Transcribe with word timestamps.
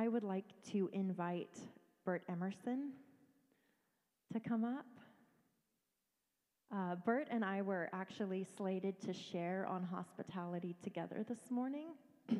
I 0.00 0.08
would 0.08 0.24
like 0.24 0.46
to 0.72 0.88
invite 0.94 1.58
Bert 2.06 2.22
Emerson 2.26 2.92
to 4.32 4.40
come 4.40 4.64
up. 4.64 4.86
Uh, 6.74 6.94
Bert 7.04 7.28
and 7.30 7.44
I 7.44 7.60
were 7.60 7.90
actually 7.92 8.46
slated 8.56 8.98
to 9.02 9.12
share 9.12 9.66
on 9.68 9.82
hospitality 9.82 10.74
together 10.82 11.22
this 11.28 11.50
morning. 11.50 11.88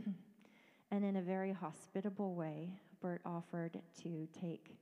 and 0.91 1.04
in 1.04 1.17
a 1.17 1.21
very 1.21 1.53
hospitable 1.53 2.35
way, 2.35 2.70
Bert 3.02 3.20
offered 3.27 3.79
to 4.04 4.27
take 4.40 4.79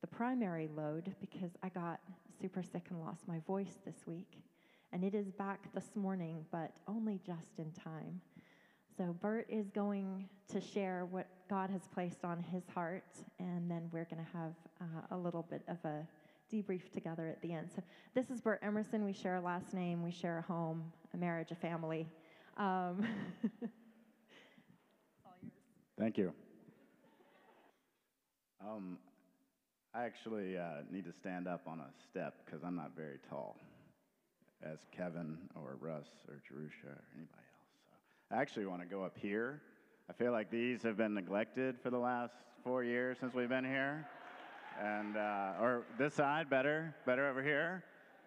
the 0.00 0.06
primary 0.06 0.68
load 0.76 1.16
because 1.20 1.50
I 1.64 1.70
got 1.70 1.98
super 2.40 2.62
sick 2.62 2.86
and 2.90 3.00
lost 3.00 3.26
my 3.26 3.40
voice 3.48 3.80
this 3.84 4.06
week. 4.06 4.44
And 4.92 5.02
it 5.02 5.16
is 5.16 5.32
back 5.32 5.74
this 5.74 5.90
morning, 5.96 6.46
but 6.52 6.76
only 6.86 7.18
just 7.26 7.58
in 7.58 7.72
time. 7.72 8.20
So, 8.96 9.16
Bert 9.20 9.46
is 9.48 9.70
going 9.70 10.28
to 10.48 10.60
share 10.60 11.06
what 11.10 11.26
God 11.48 11.70
has 11.70 11.80
placed 11.94 12.24
on 12.24 12.42
his 12.42 12.62
heart, 12.74 13.04
and 13.38 13.70
then 13.70 13.88
we're 13.90 14.04
going 14.04 14.22
to 14.22 14.30
have 14.36 14.52
uh, 14.82 15.14
a 15.16 15.16
little 15.16 15.46
bit 15.48 15.62
of 15.68 15.78
a 15.84 16.06
debrief 16.52 16.90
together 16.92 17.26
at 17.28 17.40
the 17.40 17.54
end. 17.54 17.70
So, 17.74 17.82
this 18.14 18.28
is 18.28 18.42
Bert 18.42 18.60
Emerson. 18.62 19.04
We 19.04 19.14
share 19.14 19.36
a 19.36 19.40
last 19.40 19.72
name, 19.72 20.02
we 20.02 20.10
share 20.10 20.38
a 20.38 20.42
home, 20.42 20.92
a 21.14 21.16
marriage, 21.16 21.50
a 21.52 21.54
family. 21.54 22.06
Um, 22.58 23.06
Thank 25.98 26.18
you. 26.18 26.34
Um, 28.60 28.98
I 29.94 30.04
actually 30.04 30.58
uh, 30.58 30.82
need 30.90 31.04
to 31.04 31.12
stand 31.12 31.48
up 31.48 31.62
on 31.66 31.80
a 31.80 31.88
step 32.10 32.34
because 32.44 32.60
I'm 32.62 32.76
not 32.76 32.90
very 32.94 33.18
tall, 33.30 33.56
as 34.62 34.78
Kevin 34.94 35.38
or 35.54 35.76
Russ 35.80 36.08
or 36.28 36.42
Jerusha 36.46 36.88
or 36.88 37.04
anybody 37.14 37.51
I 38.32 38.40
actually 38.40 38.64
want 38.64 38.80
to 38.80 38.86
go 38.86 39.04
up 39.04 39.18
here. 39.20 39.60
I 40.08 40.14
feel 40.14 40.32
like 40.32 40.50
these 40.50 40.82
have 40.84 40.96
been 40.96 41.12
neglected 41.12 41.76
for 41.82 41.90
the 41.90 41.98
last 41.98 42.32
four 42.64 42.82
years 42.82 43.18
since 43.20 43.34
we've 43.34 43.50
been 43.50 43.64
here. 43.64 44.08
And, 44.82 45.18
uh, 45.18 45.60
or 45.60 45.82
this 45.98 46.14
side, 46.14 46.48
better, 46.48 46.94
better 47.04 47.28
over 47.28 47.42
here. 47.42 47.84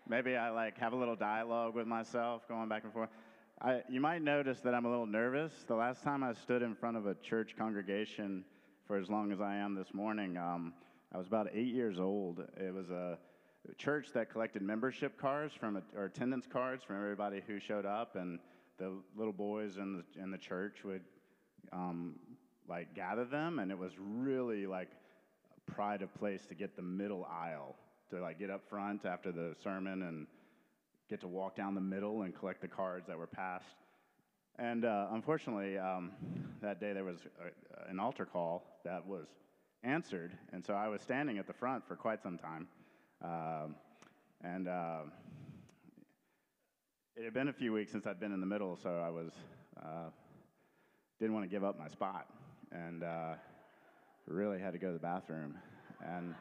Maybe 0.07 0.35
I 0.35 0.51
like 0.51 0.77
have 0.77 0.93
a 0.93 0.95
little 0.95 1.15
dialogue 1.15 1.73
with 1.73 1.87
myself 1.87 2.47
going 2.47 2.69
back 2.69 2.83
and 2.83 2.93
forth. 2.93 3.09
I, 3.59 3.81
you 3.89 3.99
might 3.99 4.21
notice 4.21 4.59
that 4.59 4.75
I'm 4.75 4.85
a 4.85 4.89
little 4.91 5.07
nervous. 5.07 5.51
The 5.67 5.73
last 5.73 6.03
time 6.03 6.23
I 6.23 6.33
stood 6.33 6.61
in 6.61 6.75
front 6.75 6.97
of 6.97 7.07
a 7.07 7.15
church 7.15 7.55
congregation 7.57 8.45
for 8.85 8.97
as 8.97 9.09
long 9.09 9.31
as 9.31 9.41
I 9.41 9.55
am 9.55 9.73
this 9.73 9.91
morning, 9.91 10.37
um, 10.37 10.73
I 11.15 11.17
was 11.17 11.25
about 11.25 11.47
eight 11.51 11.73
years 11.73 11.99
old. 11.99 12.43
It 12.57 12.71
was 12.71 12.91
a 12.91 13.17
church 13.79 14.09
that 14.13 14.31
collected 14.31 14.61
membership 14.61 15.19
cards 15.19 15.55
from 15.59 15.81
or 15.97 16.05
attendance 16.05 16.45
cards 16.45 16.83
from 16.83 16.97
everybody 16.97 17.41
who 17.47 17.59
showed 17.59 17.87
up, 17.87 18.15
and 18.15 18.37
the 18.77 18.91
little 19.15 19.33
boys 19.33 19.77
in 19.77 19.93
the 19.97 20.21
in 20.21 20.31
the 20.31 20.37
church 20.37 20.83
would 20.83 21.03
um, 21.71 22.15
like 22.67 22.93
gather 22.93 23.25
them, 23.25 23.59
and 23.59 23.71
it 23.71 23.77
was 23.77 23.93
really 23.99 24.65
like 24.65 24.89
pride 25.65 26.01
of 26.01 26.13
place 26.15 26.45
to 26.45 26.55
get 26.55 26.75
the 26.75 26.81
middle 26.81 27.25
aisle 27.25 27.75
to 28.09 28.21
like 28.21 28.39
get 28.39 28.49
up 28.49 28.61
front 28.69 29.05
after 29.05 29.31
the 29.31 29.55
sermon 29.63 30.03
and 30.03 30.27
get 31.09 31.21
to 31.21 31.27
walk 31.27 31.55
down 31.55 31.75
the 31.75 31.81
middle 31.81 32.23
and 32.23 32.37
collect 32.37 32.61
the 32.61 32.67
cards 32.67 33.07
that 33.07 33.17
were 33.17 33.27
passed. 33.27 33.65
And 34.57 34.85
uh, 34.85 35.07
unfortunately, 35.11 35.77
um, 35.77 36.11
that 36.61 36.79
day 36.79 36.93
there 36.93 37.03
was 37.03 37.19
a, 37.39 37.89
an 37.89 37.99
altar 37.99 38.25
call 38.25 38.63
that 38.85 39.05
was 39.05 39.27
answered, 39.83 40.31
and 40.53 40.65
so 40.65 40.73
I 40.73 40.87
was 40.87 41.01
standing 41.01 41.37
at 41.37 41.47
the 41.47 41.53
front 41.53 41.87
for 41.87 41.95
quite 41.95 42.21
some 42.23 42.37
time. 42.37 42.67
Um, 43.23 43.75
and 44.43 44.67
uh, 44.67 44.99
it 47.17 47.23
had 47.23 47.33
been 47.33 47.47
a 47.47 47.53
few 47.53 47.71
weeks 47.71 47.93
since 47.93 48.05
I'd 48.05 48.19
been 48.19 48.33
in 48.33 48.41
the 48.41 48.45
middle, 48.45 48.77
so 48.81 48.89
I 48.99 49.09
was 49.09 49.31
uh, 49.81 50.09
didn't 51.17 51.33
want 51.33 51.45
to 51.45 51.49
give 51.49 51.63
up 51.63 51.79
my 51.79 51.87
spot, 51.87 52.27
and 52.73 53.03
uh, 53.03 53.35
really 54.27 54.59
had 54.59 54.73
to 54.73 54.79
go 54.79 54.87
to 54.87 54.93
the 54.93 54.99
bathroom. 54.99 55.55
And 56.05 56.35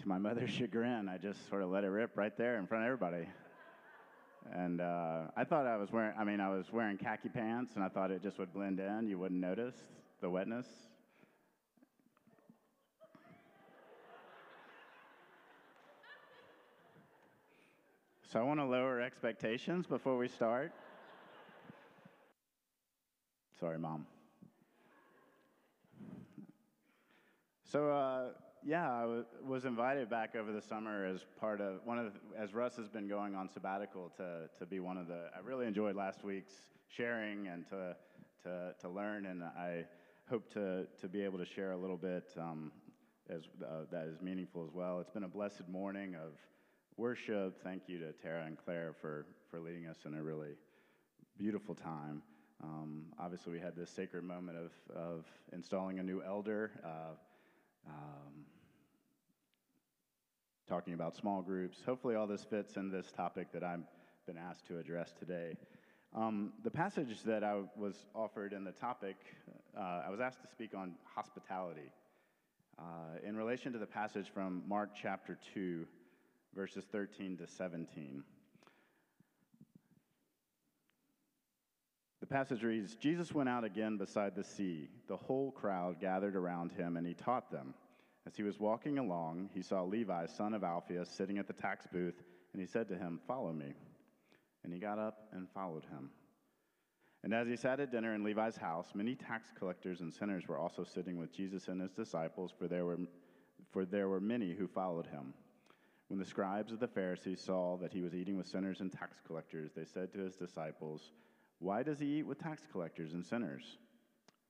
to 0.00 0.08
my 0.08 0.18
mother's 0.18 0.50
chagrin, 0.58 1.08
I 1.08 1.18
just 1.18 1.48
sort 1.48 1.62
of 1.62 1.70
let 1.70 1.82
it 1.82 1.88
rip 1.88 2.16
right 2.16 2.36
there 2.36 2.58
in 2.58 2.68
front 2.68 2.84
of 2.84 2.86
everybody. 2.86 3.26
And 4.54 4.80
uh, 4.80 5.22
I 5.36 5.42
thought 5.42 5.66
I 5.66 5.76
was 5.76 5.90
wearing, 5.90 6.14
I 6.16 6.22
mean, 6.22 6.40
I 6.40 6.50
was 6.50 6.66
wearing 6.72 6.96
khaki 6.96 7.28
pants, 7.28 7.72
and 7.74 7.82
I 7.82 7.88
thought 7.88 8.12
it 8.12 8.22
just 8.22 8.38
would 8.38 8.52
blend 8.52 8.78
in. 8.78 9.08
You 9.08 9.18
wouldn't 9.18 9.40
notice 9.40 9.74
the 10.20 10.30
wetness. 10.30 10.66
So 18.32 18.38
I 18.38 18.44
want 18.44 18.60
to 18.60 18.64
lower 18.64 19.00
expectations 19.00 19.88
before 19.88 20.16
we 20.16 20.28
start. 20.28 20.70
Sorry, 23.58 23.76
Mom. 23.76 24.06
So, 27.64 27.90
uh, 27.90 28.26
yeah, 28.64 28.88
I 28.88 29.00
w- 29.00 29.24
was 29.44 29.64
invited 29.64 30.08
back 30.08 30.36
over 30.36 30.52
the 30.52 30.62
summer 30.62 31.06
as 31.06 31.26
part 31.40 31.60
of 31.60 31.80
one 31.84 31.98
of 31.98 32.12
the, 32.12 32.40
as 32.40 32.54
Russ 32.54 32.76
has 32.76 32.88
been 32.88 33.08
going 33.08 33.34
on 33.34 33.48
sabbatical 33.48 34.12
to 34.18 34.48
to 34.60 34.64
be 34.64 34.78
one 34.78 34.96
of 34.96 35.08
the. 35.08 35.24
I 35.36 35.40
really 35.44 35.66
enjoyed 35.66 35.96
last 35.96 36.22
week's 36.22 36.52
sharing 36.86 37.48
and 37.48 37.66
to 37.70 37.96
to 38.44 38.74
to 38.80 38.88
learn, 38.88 39.26
and 39.26 39.42
I 39.42 39.86
hope 40.28 40.48
to 40.52 40.86
to 41.00 41.08
be 41.08 41.22
able 41.22 41.38
to 41.38 41.46
share 41.46 41.72
a 41.72 41.76
little 41.76 41.96
bit 41.96 42.30
um, 42.38 42.70
as 43.28 43.42
uh, 43.60 43.86
that 43.90 44.06
is 44.06 44.22
meaningful 44.22 44.64
as 44.64 44.72
well. 44.72 45.00
It's 45.00 45.10
been 45.10 45.24
a 45.24 45.28
blessed 45.28 45.68
morning 45.68 46.14
of 46.14 46.34
worship. 47.00 47.56
Thank 47.64 47.84
you 47.86 47.98
to 47.98 48.12
Tara 48.12 48.44
and 48.44 48.58
Claire 48.62 48.94
for 49.00 49.24
for 49.50 49.58
leading 49.58 49.86
us 49.86 49.96
in 50.04 50.12
a 50.12 50.22
really 50.22 50.52
beautiful 51.38 51.74
time. 51.74 52.20
Um, 52.62 53.06
obviously, 53.18 53.54
we 53.54 53.58
had 53.58 53.74
this 53.74 53.88
sacred 53.88 54.22
moment 54.22 54.58
of 54.58 54.94
of 54.94 55.24
installing 55.50 55.98
a 55.98 56.02
new 56.02 56.22
elder. 56.22 56.70
Uh, 56.84 57.88
um, 57.88 58.44
talking 60.68 60.92
about 60.92 61.16
small 61.16 61.40
groups. 61.40 61.78
Hopefully, 61.86 62.16
all 62.16 62.26
this 62.26 62.44
fits 62.44 62.76
in 62.76 62.90
this 62.90 63.10
topic 63.16 63.50
that 63.54 63.64
I've 63.64 63.80
been 64.26 64.36
asked 64.36 64.66
to 64.66 64.78
address 64.78 65.10
today. 65.18 65.56
Um, 66.14 66.52
the 66.64 66.70
passage 66.70 67.22
that 67.24 67.42
I 67.42 67.62
was 67.76 67.94
offered 68.14 68.52
in 68.52 68.62
the 68.62 68.72
topic, 68.72 69.16
uh, 69.74 70.02
I 70.06 70.10
was 70.10 70.20
asked 70.20 70.42
to 70.42 70.48
speak 70.48 70.74
on 70.74 70.96
hospitality 71.14 71.92
uh, 72.78 73.26
in 73.26 73.36
relation 73.36 73.72
to 73.72 73.78
the 73.78 73.86
passage 73.86 74.26
from 74.34 74.64
Mark 74.68 74.90
chapter 75.00 75.38
2, 75.54 75.86
verses 76.54 76.84
13 76.90 77.36
to 77.38 77.46
17. 77.46 78.22
The 82.20 82.26
passage 82.26 82.62
reads 82.62 82.96
Jesus 82.96 83.32
went 83.32 83.48
out 83.48 83.64
again 83.64 83.96
beside 83.96 84.34
the 84.34 84.44
sea. 84.44 84.88
The 85.08 85.16
whole 85.16 85.50
crowd 85.50 86.00
gathered 86.00 86.36
around 86.36 86.72
him, 86.72 86.96
and 86.96 87.06
he 87.06 87.14
taught 87.14 87.50
them. 87.50 87.74
As 88.26 88.36
he 88.36 88.42
was 88.42 88.60
walking 88.60 88.98
along, 88.98 89.48
he 89.54 89.62
saw 89.62 89.82
Levi, 89.82 90.26
son 90.26 90.52
of 90.52 90.62
Alphaeus, 90.62 91.08
sitting 91.08 91.38
at 91.38 91.46
the 91.46 91.54
tax 91.54 91.86
booth, 91.90 92.22
and 92.52 92.60
he 92.60 92.66
said 92.66 92.88
to 92.88 92.96
him, 92.96 93.20
Follow 93.26 93.52
me. 93.52 93.72
And 94.62 94.72
he 94.72 94.78
got 94.78 94.98
up 94.98 95.28
and 95.32 95.48
followed 95.54 95.84
him. 95.84 96.10
And 97.22 97.34
as 97.34 97.48
he 97.48 97.56
sat 97.56 97.80
at 97.80 97.90
dinner 97.90 98.14
in 98.14 98.22
Levi's 98.22 98.56
house, 98.56 98.88
many 98.94 99.14
tax 99.14 99.48
collectors 99.58 100.00
and 100.00 100.12
sinners 100.12 100.46
were 100.46 100.58
also 100.58 100.84
sitting 100.84 101.18
with 101.18 101.32
Jesus 101.32 101.68
and 101.68 101.80
his 101.80 101.92
disciples, 101.92 102.52
for 102.58 102.68
there 102.68 102.84
were, 102.84 102.98
for 103.72 103.84
there 103.84 104.08
were 104.08 104.20
many 104.20 104.52
who 104.52 104.66
followed 104.66 105.06
him. 105.06 105.32
When 106.10 106.18
the 106.18 106.24
scribes 106.26 106.72
of 106.72 106.80
the 106.80 106.88
Pharisees 106.88 107.40
saw 107.40 107.76
that 107.76 107.92
he 107.92 108.02
was 108.02 108.16
eating 108.16 108.36
with 108.36 108.48
sinners 108.48 108.80
and 108.80 108.92
tax 108.92 109.20
collectors, 109.24 109.70
they 109.76 109.84
said 109.84 110.12
to 110.12 110.18
his 110.18 110.34
disciples, 110.34 111.12
why 111.60 111.84
does 111.84 112.00
he 112.00 112.18
eat 112.18 112.26
with 112.26 112.40
tax 112.40 112.62
collectors 112.72 113.12
and 113.12 113.24
sinners? 113.24 113.76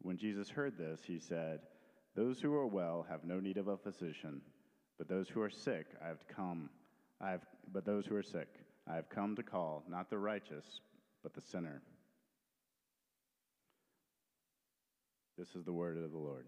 When 0.00 0.16
Jesus 0.16 0.48
heard 0.48 0.78
this, 0.78 1.00
he 1.04 1.19
said, 1.19 1.60
Those 2.16 2.41
who 2.41 2.54
are 2.54 2.66
well 2.66 3.04
have 3.10 3.25
no 3.25 3.41
need 3.41 3.59
of 3.59 3.69
a 3.69 3.76
physician, 3.76 4.41
but 4.97 5.06
those 5.06 5.28
who 5.28 5.43
are 5.43 5.50
sick 5.50 5.88
I 6.03 6.09
have 6.09 6.26
come. 6.34 6.71
I 7.21 7.32
have, 7.32 7.43
but 7.75 7.84
those 7.84 8.06
who 8.06 8.16
are 8.16 8.22
sick 8.22 8.48
I 8.91 8.94
have 8.94 9.10
come 9.10 9.37
to 9.37 9.42
call 9.42 9.84
not 9.87 10.09
the 10.09 10.16
righteous, 10.16 10.81
but 11.22 11.34
the 11.34 11.42
sinner. 11.42 11.82
This 15.37 15.54
is 15.54 15.65
the 15.65 15.75
word 15.75 15.98
of 15.98 16.10
the 16.10 16.16
Lord. 16.16 16.47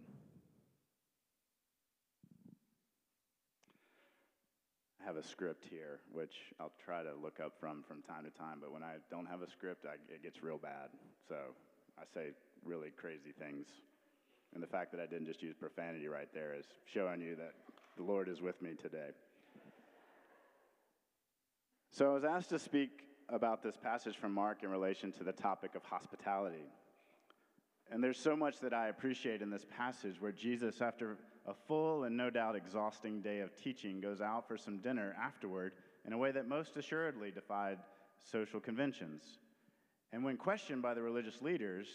Have 5.05 5.17
a 5.17 5.23
script 5.23 5.65
here, 5.71 6.01
which 6.13 6.35
I'll 6.61 6.73
try 6.85 7.03
to 7.03 7.11
look 7.21 7.41
up 7.41 7.53
from 7.59 7.83
from 7.87 8.03
time 8.03 8.25
to 8.25 8.31
time, 8.31 8.59
but 8.61 8.73
when 8.73 8.83
I 8.83 8.97
don't 9.11 9.27
have 9.27 9.43
a 9.43 9.51
script, 9.51 9.85
I, 9.87 9.95
it 10.13 10.23
gets 10.23 10.43
real 10.43 10.59
bad. 10.59 10.91
So 11.29 11.37
I 11.99 12.05
say 12.15 12.31
really 12.65 12.91
crazy 12.91 13.33
things. 13.39 13.67
And 14.55 14.63
the 14.63 14.67
fact 14.67 14.93
that 14.93 15.01
I 15.01 15.07
didn't 15.07 15.27
just 15.27 15.43
use 15.43 15.55
profanity 15.55 16.09
right 16.09 16.29
there 16.35 16.55
is 16.55 16.67
showing 16.85 17.21
you 17.21 17.37
that 17.37 17.55
the 17.97 18.03
Lord 18.03 18.29
is 18.29 18.43
with 18.43 18.61
me 18.61 18.73
today. 18.81 19.11
So 21.91 22.11
I 22.11 22.15
was 22.15 22.25
asked 22.25 22.51
to 22.51 22.59
speak 22.59 22.91
about 23.29 23.63
this 23.63 23.77
passage 23.77 24.17
from 24.17 24.33
Mark 24.33 24.63
in 24.63 24.71
relation 24.71 25.13
to 25.13 25.25
the 25.25 25.33
topic 25.33 25.75
of 25.75 25.83
hospitality. 25.85 26.65
And 27.91 28.03
there's 28.03 28.19
so 28.19 28.37
much 28.37 28.61
that 28.61 28.73
I 28.73 28.89
appreciate 28.89 29.43
in 29.43 29.51
this 29.51 29.67
passage 29.77 30.21
where 30.21 30.33
Jesus, 30.33 30.81
after 30.81 31.19
a 31.47 31.55
full 31.67 32.05
and 32.05 32.17
no 32.17 32.31
doubt 32.31 32.57
exhausting 32.57 33.21
day 33.21 33.41
of 33.41 33.55
teaching, 33.57 34.01
goes 34.01 34.21
out 34.21 34.47
for 34.47 34.57
some 34.57 34.79
dinner 34.79 35.17
afterward 35.21 35.73
in 36.07 36.13
a 36.13 36.19
way 36.19 36.31
that 36.33 36.49
most 36.49 36.77
assuredly 36.77 37.31
defied 37.31 37.79
social 38.31 38.61
conventions. 38.61 39.23
And 40.13 40.23
when 40.23 40.37
questioned 40.37 40.83
by 40.83 40.95
the 40.95 41.03
religious 41.03 41.41
leaders, 41.43 41.89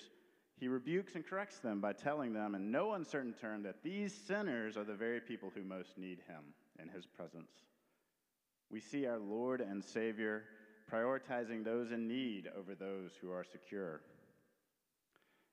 he 0.59 0.67
rebukes 0.67 1.15
and 1.15 1.25
corrects 1.25 1.59
them 1.59 1.79
by 1.79 1.93
telling 1.93 2.33
them 2.33 2.55
in 2.55 2.71
no 2.71 2.93
uncertain 2.93 3.33
term 3.33 3.63
that 3.63 3.83
these 3.83 4.13
sinners 4.13 4.75
are 4.75 4.83
the 4.83 4.95
very 4.95 5.21
people 5.21 5.51
who 5.53 5.63
most 5.63 5.97
need 5.97 6.19
him 6.27 6.43
in 6.81 6.89
his 6.89 7.05
presence. 7.05 7.51
We 8.71 8.79
see 8.79 9.05
our 9.05 9.19
Lord 9.19 9.61
and 9.61 9.83
Savior 9.83 10.43
prioritizing 10.91 11.63
those 11.63 11.91
in 11.91 12.07
need 12.07 12.49
over 12.57 12.75
those 12.75 13.11
who 13.21 13.31
are 13.31 13.43
secure. 13.43 14.01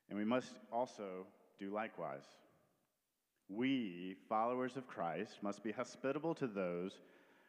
And 0.09 0.17
we 0.17 0.25
must 0.25 0.53
also 0.71 1.27
do 1.59 1.71
likewise. 1.71 2.25
We, 3.49 4.15
followers 4.27 4.75
of 4.75 4.87
Christ, 4.87 5.43
must 5.43 5.63
be 5.63 5.71
hospitable 5.71 6.33
to 6.35 6.47
those 6.47 6.99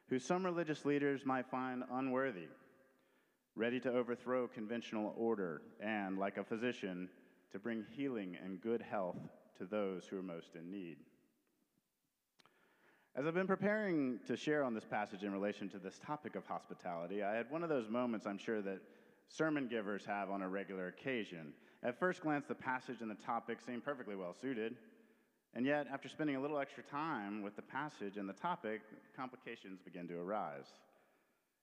who 0.08 0.18
some 0.18 0.44
religious 0.44 0.84
leaders 0.84 1.24
might 1.24 1.50
find 1.50 1.82
unworthy, 1.90 2.48
ready 3.54 3.80
to 3.80 3.92
overthrow 3.92 4.46
conventional 4.46 5.14
order, 5.16 5.62
and, 5.80 6.18
like 6.18 6.36
a 6.36 6.44
physician, 6.44 7.08
to 7.52 7.58
bring 7.58 7.84
healing 7.96 8.36
and 8.44 8.60
good 8.60 8.82
health 8.82 9.16
to 9.58 9.64
those 9.64 10.06
who 10.06 10.18
are 10.18 10.22
most 10.22 10.54
in 10.54 10.70
need. 10.70 10.98
As 13.16 13.26
I've 13.26 13.32
been 13.32 13.46
preparing 13.46 14.20
to 14.26 14.36
share 14.36 14.62
on 14.62 14.74
this 14.74 14.84
passage 14.84 15.22
in 15.22 15.32
relation 15.32 15.70
to 15.70 15.78
this 15.78 15.98
topic 16.04 16.36
of 16.36 16.44
hospitality, 16.44 17.22
I 17.22 17.34
had 17.34 17.50
one 17.50 17.62
of 17.62 17.70
those 17.70 17.88
moments 17.88 18.26
I'm 18.26 18.36
sure 18.36 18.60
that 18.60 18.82
sermon 19.28 19.68
givers 19.68 20.04
have 20.04 20.30
on 20.30 20.42
a 20.42 20.48
regular 20.48 20.88
occasion. 20.88 21.54
At 21.82 21.98
first 21.98 22.20
glance, 22.20 22.44
the 22.46 22.54
passage 22.54 23.00
and 23.00 23.10
the 23.10 23.14
topic 23.14 23.62
seem 23.62 23.80
perfectly 23.80 24.16
well 24.16 24.34
suited. 24.38 24.76
And 25.56 25.64
yet, 25.64 25.86
after 25.90 26.06
spending 26.06 26.36
a 26.36 26.40
little 26.40 26.58
extra 26.58 26.82
time 26.82 27.40
with 27.40 27.56
the 27.56 27.62
passage 27.62 28.18
and 28.18 28.28
the 28.28 28.34
topic, 28.34 28.82
complications 29.16 29.80
begin 29.82 30.06
to 30.08 30.18
arise. 30.18 30.66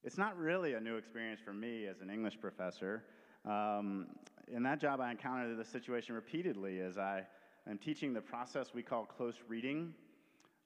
It's 0.03 0.17
not 0.17 0.35
really 0.35 0.73
a 0.73 0.79
new 0.79 0.95
experience 0.95 1.39
for 1.45 1.53
me 1.53 1.85
as 1.85 2.01
an 2.01 2.09
English 2.09 2.41
professor. 2.41 3.03
Um, 3.45 4.07
in 4.51 4.63
that 4.63 4.81
job, 4.81 4.99
I 4.99 5.11
encountered 5.11 5.55
this 5.59 5.67
situation 5.67 6.15
repeatedly 6.15 6.79
as 6.79 6.97
I 6.97 7.21
am 7.69 7.77
teaching 7.77 8.13
the 8.13 8.21
process 8.21 8.73
we 8.73 8.81
call 8.81 9.05
close 9.05 9.35
reading. 9.47 9.93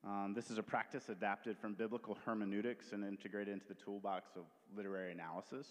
Um, 0.05 0.31
this 0.33 0.49
is 0.49 0.57
a 0.57 0.63
practice 0.63 1.09
adapted 1.09 1.57
from 1.57 1.73
biblical 1.73 2.17
hermeneutics 2.25 2.93
and 2.93 3.03
integrated 3.03 3.51
into 3.51 3.67
the 3.67 3.75
toolbox 3.75 4.37
of 4.37 4.43
literary 4.73 5.11
analysis. 5.11 5.67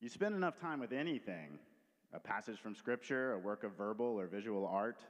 You 0.00 0.08
spend 0.08 0.36
enough 0.36 0.60
time 0.60 0.78
with 0.78 0.92
anything 0.92 1.58
a 2.14 2.20
passage 2.20 2.60
from 2.60 2.76
Scripture, 2.76 3.32
a 3.32 3.38
work 3.38 3.64
of 3.64 3.72
verbal 3.76 4.18
or 4.18 4.28
visual 4.28 4.64
art, 4.64 5.02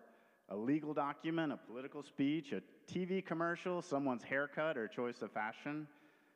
a 0.50 0.56
legal 0.56 0.95
document, 0.95 1.53
a 1.53 1.56
political 1.56 2.03
speech, 2.03 2.53
a 2.53 2.62
TV 2.91 3.25
commercial, 3.25 3.83
someone's 3.83 4.23
haircut 4.23 4.77
or 4.77 4.89
choice 4.89 5.21
of 5.23 5.31
fashion, 5.33 5.87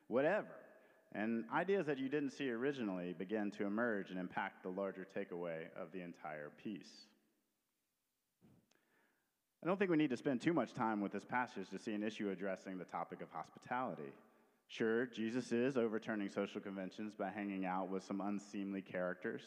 whatever. 0.07 0.47
And 1.15 1.45
ideas 1.53 1.85
that 1.87 1.97
you 1.97 2.09
didn't 2.09 2.31
see 2.31 2.49
originally 2.49 3.13
begin 3.13 3.51
to 3.51 3.65
emerge 3.65 4.09
and 4.09 4.19
impact 4.19 4.63
the 4.63 4.69
larger 4.69 5.07
takeaway 5.15 5.65
of 5.75 5.91
the 5.91 6.01
entire 6.01 6.51
piece. 6.63 6.89
I 9.63 9.67
don't 9.67 9.77
think 9.77 9.91
we 9.91 9.97
need 9.97 10.09
to 10.09 10.17
spend 10.17 10.41
too 10.41 10.53
much 10.53 10.73
time 10.73 10.99
with 10.99 11.11
this 11.11 11.23
passage 11.23 11.69
to 11.69 11.79
see 11.79 11.93
an 11.93 12.03
issue 12.03 12.29
addressing 12.31 12.77
the 12.77 12.85
topic 12.85 13.21
of 13.21 13.29
hospitality. 13.31 14.11
Sure, 14.67 15.05
Jesus 15.05 15.51
is 15.51 15.77
overturning 15.77 16.29
social 16.29 16.59
conventions 16.59 17.13
by 17.17 17.29
hanging 17.29 17.65
out 17.65 17.89
with 17.89 18.03
some 18.03 18.19
unseemly 18.19 18.81
characters, 18.81 19.41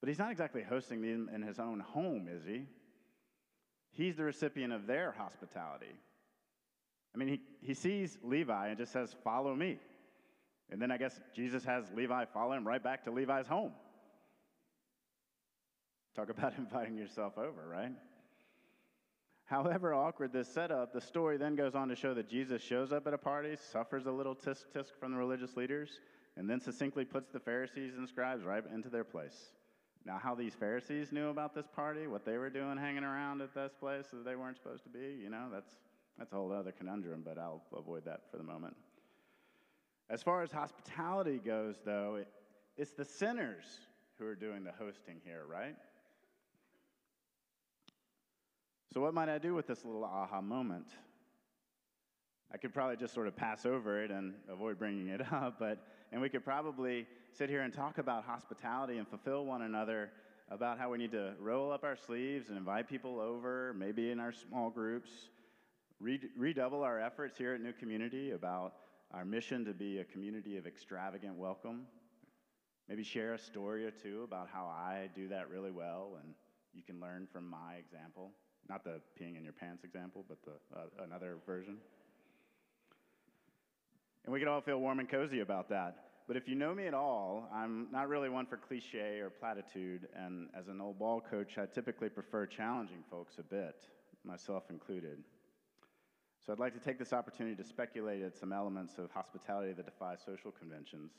but 0.00 0.08
he's 0.08 0.18
not 0.18 0.30
exactly 0.30 0.62
hosting 0.62 1.02
them 1.02 1.28
in 1.34 1.42
his 1.42 1.58
own 1.58 1.80
home, 1.80 2.28
is 2.30 2.44
he? 2.46 2.62
He's 3.92 4.16
the 4.16 4.24
recipient 4.24 4.72
of 4.72 4.86
their 4.86 5.12
hospitality. 5.12 5.94
I 7.14 7.18
mean, 7.18 7.28
he, 7.28 7.40
he 7.60 7.74
sees 7.74 8.16
Levi 8.22 8.68
and 8.68 8.78
just 8.78 8.92
says, 8.92 9.14
Follow 9.22 9.54
me. 9.54 9.78
And 10.70 10.80
then 10.80 10.90
I 10.90 10.96
guess 10.96 11.18
Jesus 11.34 11.64
has 11.64 11.84
Levi 11.94 12.24
follow 12.32 12.52
him 12.52 12.66
right 12.66 12.82
back 12.82 13.04
to 13.04 13.10
Levi's 13.10 13.46
home. 13.46 13.72
Talk 16.16 16.30
about 16.30 16.54
inviting 16.58 16.96
yourself 16.96 17.36
over, 17.36 17.68
right? 17.68 17.92
However 19.44 19.92
awkward 19.92 20.32
this 20.32 20.48
setup, 20.48 20.94
the 20.94 21.00
story 21.00 21.36
then 21.36 21.56
goes 21.56 21.74
on 21.74 21.88
to 21.88 21.96
show 21.96 22.14
that 22.14 22.30
Jesus 22.30 22.62
shows 22.62 22.90
up 22.90 23.06
at 23.06 23.12
a 23.12 23.18
party, 23.18 23.56
suffers 23.70 24.06
a 24.06 24.10
little 24.10 24.34
tisk 24.34 24.64
tisk 24.74 24.98
from 24.98 25.12
the 25.12 25.18
religious 25.18 25.56
leaders, 25.56 25.90
and 26.36 26.48
then 26.48 26.60
succinctly 26.60 27.04
puts 27.04 27.30
the 27.30 27.40
Pharisees 27.40 27.92
and 27.98 28.08
scribes 28.08 28.44
right 28.44 28.64
into 28.72 28.88
their 28.88 29.04
place. 29.04 29.52
Now, 30.04 30.18
how 30.20 30.34
these 30.34 30.54
Pharisees 30.54 31.12
knew 31.12 31.28
about 31.28 31.54
this 31.54 31.66
party, 31.66 32.06
what 32.06 32.24
they 32.24 32.36
were 32.36 32.50
doing 32.50 32.76
hanging 32.76 33.04
around 33.04 33.40
at 33.40 33.54
this 33.54 33.72
place 33.78 34.06
that 34.12 34.24
they 34.24 34.34
weren't 34.34 34.56
supposed 34.56 34.82
to 34.84 34.88
be, 34.88 35.16
you 35.22 35.30
know, 35.30 35.46
that's, 35.52 35.76
that's 36.18 36.32
a 36.32 36.36
whole 36.36 36.52
other 36.52 36.72
conundrum, 36.72 37.22
but 37.24 37.38
I'll 37.38 37.62
avoid 37.76 38.04
that 38.06 38.22
for 38.30 38.36
the 38.36 38.42
moment. 38.42 38.74
As 40.10 40.22
far 40.22 40.42
as 40.42 40.50
hospitality 40.50 41.38
goes, 41.38 41.76
though, 41.84 42.16
it, 42.20 42.28
it's 42.76 42.92
the 42.92 43.04
sinners 43.04 43.64
who 44.18 44.26
are 44.26 44.34
doing 44.34 44.64
the 44.64 44.72
hosting 44.72 45.20
here, 45.24 45.42
right? 45.48 45.76
So, 48.92 49.00
what 49.00 49.14
might 49.14 49.28
I 49.28 49.38
do 49.38 49.54
with 49.54 49.66
this 49.66 49.84
little 49.84 50.04
aha 50.04 50.40
moment? 50.40 50.88
I 52.52 52.58
could 52.58 52.74
probably 52.74 52.96
just 52.96 53.14
sort 53.14 53.26
of 53.26 53.34
pass 53.34 53.64
over 53.64 54.02
it 54.04 54.10
and 54.10 54.34
avoid 54.50 54.78
bringing 54.78 55.08
it 55.08 55.20
up, 55.32 55.58
but 55.58 55.86
and 56.12 56.20
we 56.20 56.28
could 56.28 56.44
probably 56.44 57.06
sit 57.32 57.48
here 57.48 57.62
and 57.62 57.72
talk 57.72 57.98
about 57.98 58.24
hospitality 58.24 58.98
and 58.98 59.08
fulfill 59.08 59.46
one 59.46 59.62
another 59.62 60.10
about 60.50 60.78
how 60.78 60.90
we 60.90 60.98
need 60.98 61.12
to 61.12 61.32
roll 61.40 61.72
up 61.72 61.82
our 61.82 61.96
sleeves 61.96 62.50
and 62.50 62.58
invite 62.58 62.86
people 62.86 63.18
over, 63.18 63.74
maybe 63.76 64.10
in 64.10 64.20
our 64.20 64.32
small 64.32 64.68
groups, 64.68 65.10
redouble 66.36 66.82
our 66.82 67.00
efforts 67.00 67.38
here 67.38 67.54
at 67.54 67.62
New 67.62 67.72
Community 67.72 68.32
about 68.32 68.74
our 69.12 69.24
mission 69.24 69.64
to 69.64 69.72
be 69.72 69.98
a 69.98 70.04
community 70.04 70.58
of 70.58 70.66
extravagant 70.66 71.34
welcome. 71.34 71.86
Maybe 72.88 73.02
share 73.02 73.32
a 73.32 73.38
story 73.38 73.86
or 73.86 73.90
two 73.90 74.22
about 74.24 74.48
how 74.52 74.66
I 74.66 75.08
do 75.14 75.28
that 75.28 75.48
really 75.48 75.70
well 75.70 76.18
and 76.22 76.34
you 76.74 76.82
can 76.82 77.00
learn 77.00 77.26
from 77.32 77.48
my 77.48 77.74
example. 77.78 78.32
Not 78.68 78.84
the 78.84 79.00
peeing 79.18 79.36
in 79.36 79.44
your 79.44 79.52
pants 79.52 79.84
example, 79.84 80.24
but 80.28 80.38
the, 80.44 80.78
uh, 80.78 81.04
another 81.04 81.36
version. 81.46 81.78
And 84.24 84.32
we 84.32 84.38
could 84.38 84.48
all 84.48 84.60
feel 84.60 84.78
warm 84.78 85.00
and 85.00 85.08
cozy 85.08 85.40
about 85.40 85.68
that. 85.70 85.96
But 86.28 86.36
if 86.36 86.48
you 86.48 86.54
know 86.54 86.74
me 86.74 86.86
at 86.86 86.94
all, 86.94 87.48
I'm 87.52 87.88
not 87.90 88.08
really 88.08 88.28
one 88.28 88.46
for 88.46 88.56
cliche 88.56 89.18
or 89.18 89.28
platitude, 89.28 90.08
and 90.16 90.48
as 90.56 90.68
an 90.68 90.80
old 90.80 90.98
ball 90.98 91.20
coach, 91.20 91.58
I 91.58 91.66
typically 91.66 92.08
prefer 92.08 92.46
challenging 92.46 93.02
folks 93.10 93.38
a 93.38 93.42
bit, 93.42 93.74
myself 94.24 94.64
included. 94.70 95.18
So 96.44 96.52
I'd 96.52 96.60
like 96.60 96.74
to 96.74 96.80
take 96.80 96.98
this 96.98 97.12
opportunity 97.12 97.56
to 97.56 97.64
speculate 97.64 98.22
at 98.22 98.36
some 98.36 98.52
elements 98.52 98.98
of 98.98 99.10
hospitality 99.10 99.72
that 99.72 99.84
defy 99.84 100.14
social 100.16 100.52
conventions. 100.52 101.12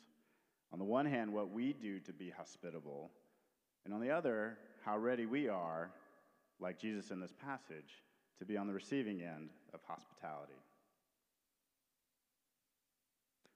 On 0.72 0.80
the 0.80 0.86
one 0.86 1.06
hand, 1.06 1.32
what 1.32 1.52
we 1.52 1.74
do 1.74 2.00
to 2.00 2.14
be 2.14 2.30
hospitable, 2.30 3.12
and 3.86 3.94
on 3.94 4.00
the 4.00 4.10
other, 4.10 4.58
how 4.84 4.98
ready 4.98 5.26
we 5.26 5.48
are, 5.50 5.92
like 6.60 6.80
Jesus 6.80 7.12
in 7.12 7.20
this 7.20 7.34
passage, 7.34 8.04
to 8.40 8.46
be 8.46 8.58
on 8.58 8.68
the 8.68 8.74
receiving 8.74 9.22
end 9.22 9.50
of 9.74 9.82
hospitality. 9.86 10.54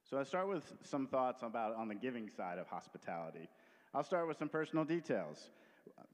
So 0.10 0.18
I 0.18 0.24
start 0.24 0.48
with 0.48 0.64
some 0.84 1.06
thoughts 1.06 1.44
about 1.44 1.76
on 1.76 1.90
the 1.90 1.96
giving 1.96 2.30
side 2.30 2.60
of 2.60 2.68
hospitality. 2.68 3.50
I'll 3.94 4.06
start 4.06 4.26
with 4.26 4.38
some 4.38 4.48
personal 4.48 4.86
details, 4.86 5.50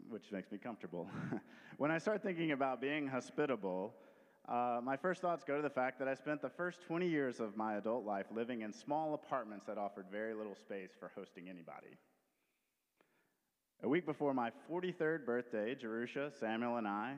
which 0.09 0.31
makes 0.31 0.51
me 0.51 0.57
comfortable. 0.57 1.07
when 1.77 1.91
I 1.91 1.99
start 1.99 2.23
thinking 2.23 2.53
about 2.53 2.81
being 2.81 3.07
hospitable, 3.07 3.93
uh, 4.49 4.79
my 4.83 4.97
first 4.97 5.21
thoughts 5.21 5.43
go 5.43 5.57
to 5.57 5.61
the 5.61 5.69
fact 5.69 5.99
that 5.99 6.07
I 6.07 6.15
spent 6.15 6.41
the 6.41 6.49
first 6.49 6.81
20 6.87 7.07
years 7.07 7.39
of 7.39 7.55
my 7.55 7.75
adult 7.75 8.03
life 8.03 8.25
living 8.33 8.61
in 8.61 8.73
small 8.73 9.13
apartments 9.13 9.67
that 9.67 9.77
offered 9.77 10.07
very 10.11 10.33
little 10.33 10.55
space 10.55 10.89
for 10.99 11.11
hosting 11.15 11.47
anybody. 11.47 11.95
A 13.83 13.87
week 13.87 14.07
before 14.07 14.33
my 14.33 14.49
43rd 14.71 15.23
birthday, 15.23 15.75
Jerusha, 15.75 16.31
Samuel, 16.39 16.77
and 16.77 16.87
I 16.87 17.13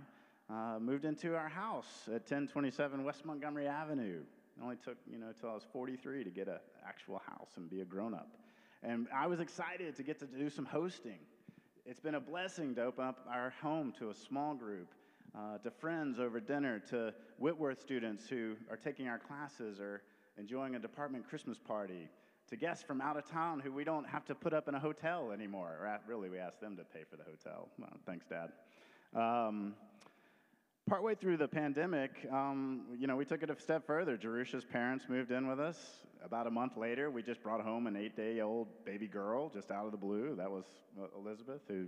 uh, 0.49 0.79
moved 0.81 1.05
into 1.05 1.37
our 1.37 1.47
house 1.47 2.03
at 2.07 2.23
1027 2.29 3.01
West 3.05 3.23
Montgomery 3.23 3.67
Avenue 3.67 4.23
it 4.57 4.63
only 4.63 4.77
took, 4.77 4.97
you 5.09 5.17
know, 5.17 5.27
until 5.27 5.49
I 5.49 5.53
was 5.53 5.65
43 5.71 6.23
to 6.23 6.29
get 6.29 6.47
an 6.47 6.59
actual 6.87 7.21
house 7.25 7.51
and 7.57 7.69
be 7.69 7.81
a 7.81 7.85
grown 7.85 8.13
up. 8.13 8.29
And 8.83 9.07
I 9.13 9.27
was 9.27 9.39
excited 9.39 9.95
to 9.95 10.03
get 10.03 10.19
to 10.19 10.25
do 10.25 10.49
some 10.49 10.65
hosting. 10.65 11.19
It's 11.85 11.99
been 11.99 12.15
a 12.15 12.19
blessing 12.19 12.75
to 12.75 12.83
open 12.83 13.05
up 13.05 13.25
our 13.29 13.53
home 13.61 13.93
to 13.99 14.09
a 14.09 14.13
small 14.13 14.53
group, 14.53 14.87
uh, 15.37 15.57
to 15.59 15.71
friends 15.71 16.19
over 16.19 16.39
dinner, 16.39 16.79
to 16.89 17.13
Whitworth 17.37 17.81
students 17.81 18.27
who 18.29 18.55
are 18.69 18.77
taking 18.77 19.07
our 19.07 19.19
classes 19.19 19.79
or 19.79 20.01
enjoying 20.37 20.75
a 20.75 20.79
department 20.79 21.27
Christmas 21.27 21.57
party, 21.57 22.09
to 22.49 22.55
guests 22.55 22.83
from 22.83 23.01
out 23.01 23.17
of 23.17 23.29
town 23.29 23.59
who 23.59 23.71
we 23.71 23.83
don't 23.83 24.07
have 24.07 24.23
to 24.25 24.35
put 24.35 24.53
up 24.53 24.67
in 24.67 24.75
a 24.75 24.79
hotel 24.79 25.31
anymore. 25.31 25.77
Or 25.81 25.99
really, 26.07 26.29
we 26.29 26.37
ask 26.37 26.59
them 26.59 26.77
to 26.77 26.83
pay 26.83 27.03
for 27.09 27.17
the 27.17 27.23
hotel. 27.23 27.69
Well, 27.79 27.89
thanks, 28.05 28.25
Dad. 28.27 28.51
Um, 29.19 29.73
partway 30.87 31.15
through 31.15 31.37
the 31.37 31.47
pandemic, 31.47 32.11
um, 32.31 32.81
you 32.99 33.07
know, 33.07 33.15
we 33.15 33.25
took 33.25 33.41
it 33.41 33.49
a 33.49 33.59
step 33.59 33.87
further. 33.87 34.17
Jerusha's 34.17 34.63
parents 34.63 35.05
moved 35.09 35.31
in 35.31 35.47
with 35.47 35.59
us. 35.59 35.77
About 36.23 36.45
a 36.45 36.51
month 36.51 36.77
later, 36.77 37.09
we 37.09 37.23
just 37.23 37.41
brought 37.41 37.61
home 37.61 37.87
an 37.87 37.95
eight-day-old 37.95 38.67
baby 38.85 39.07
girl 39.07 39.49
just 39.49 39.71
out 39.71 39.85
of 39.85 39.91
the 39.91 39.97
blue. 39.97 40.35
That 40.35 40.49
was 40.49 40.65
uh, 40.99 41.07
Elizabeth, 41.17 41.61
who 41.67 41.87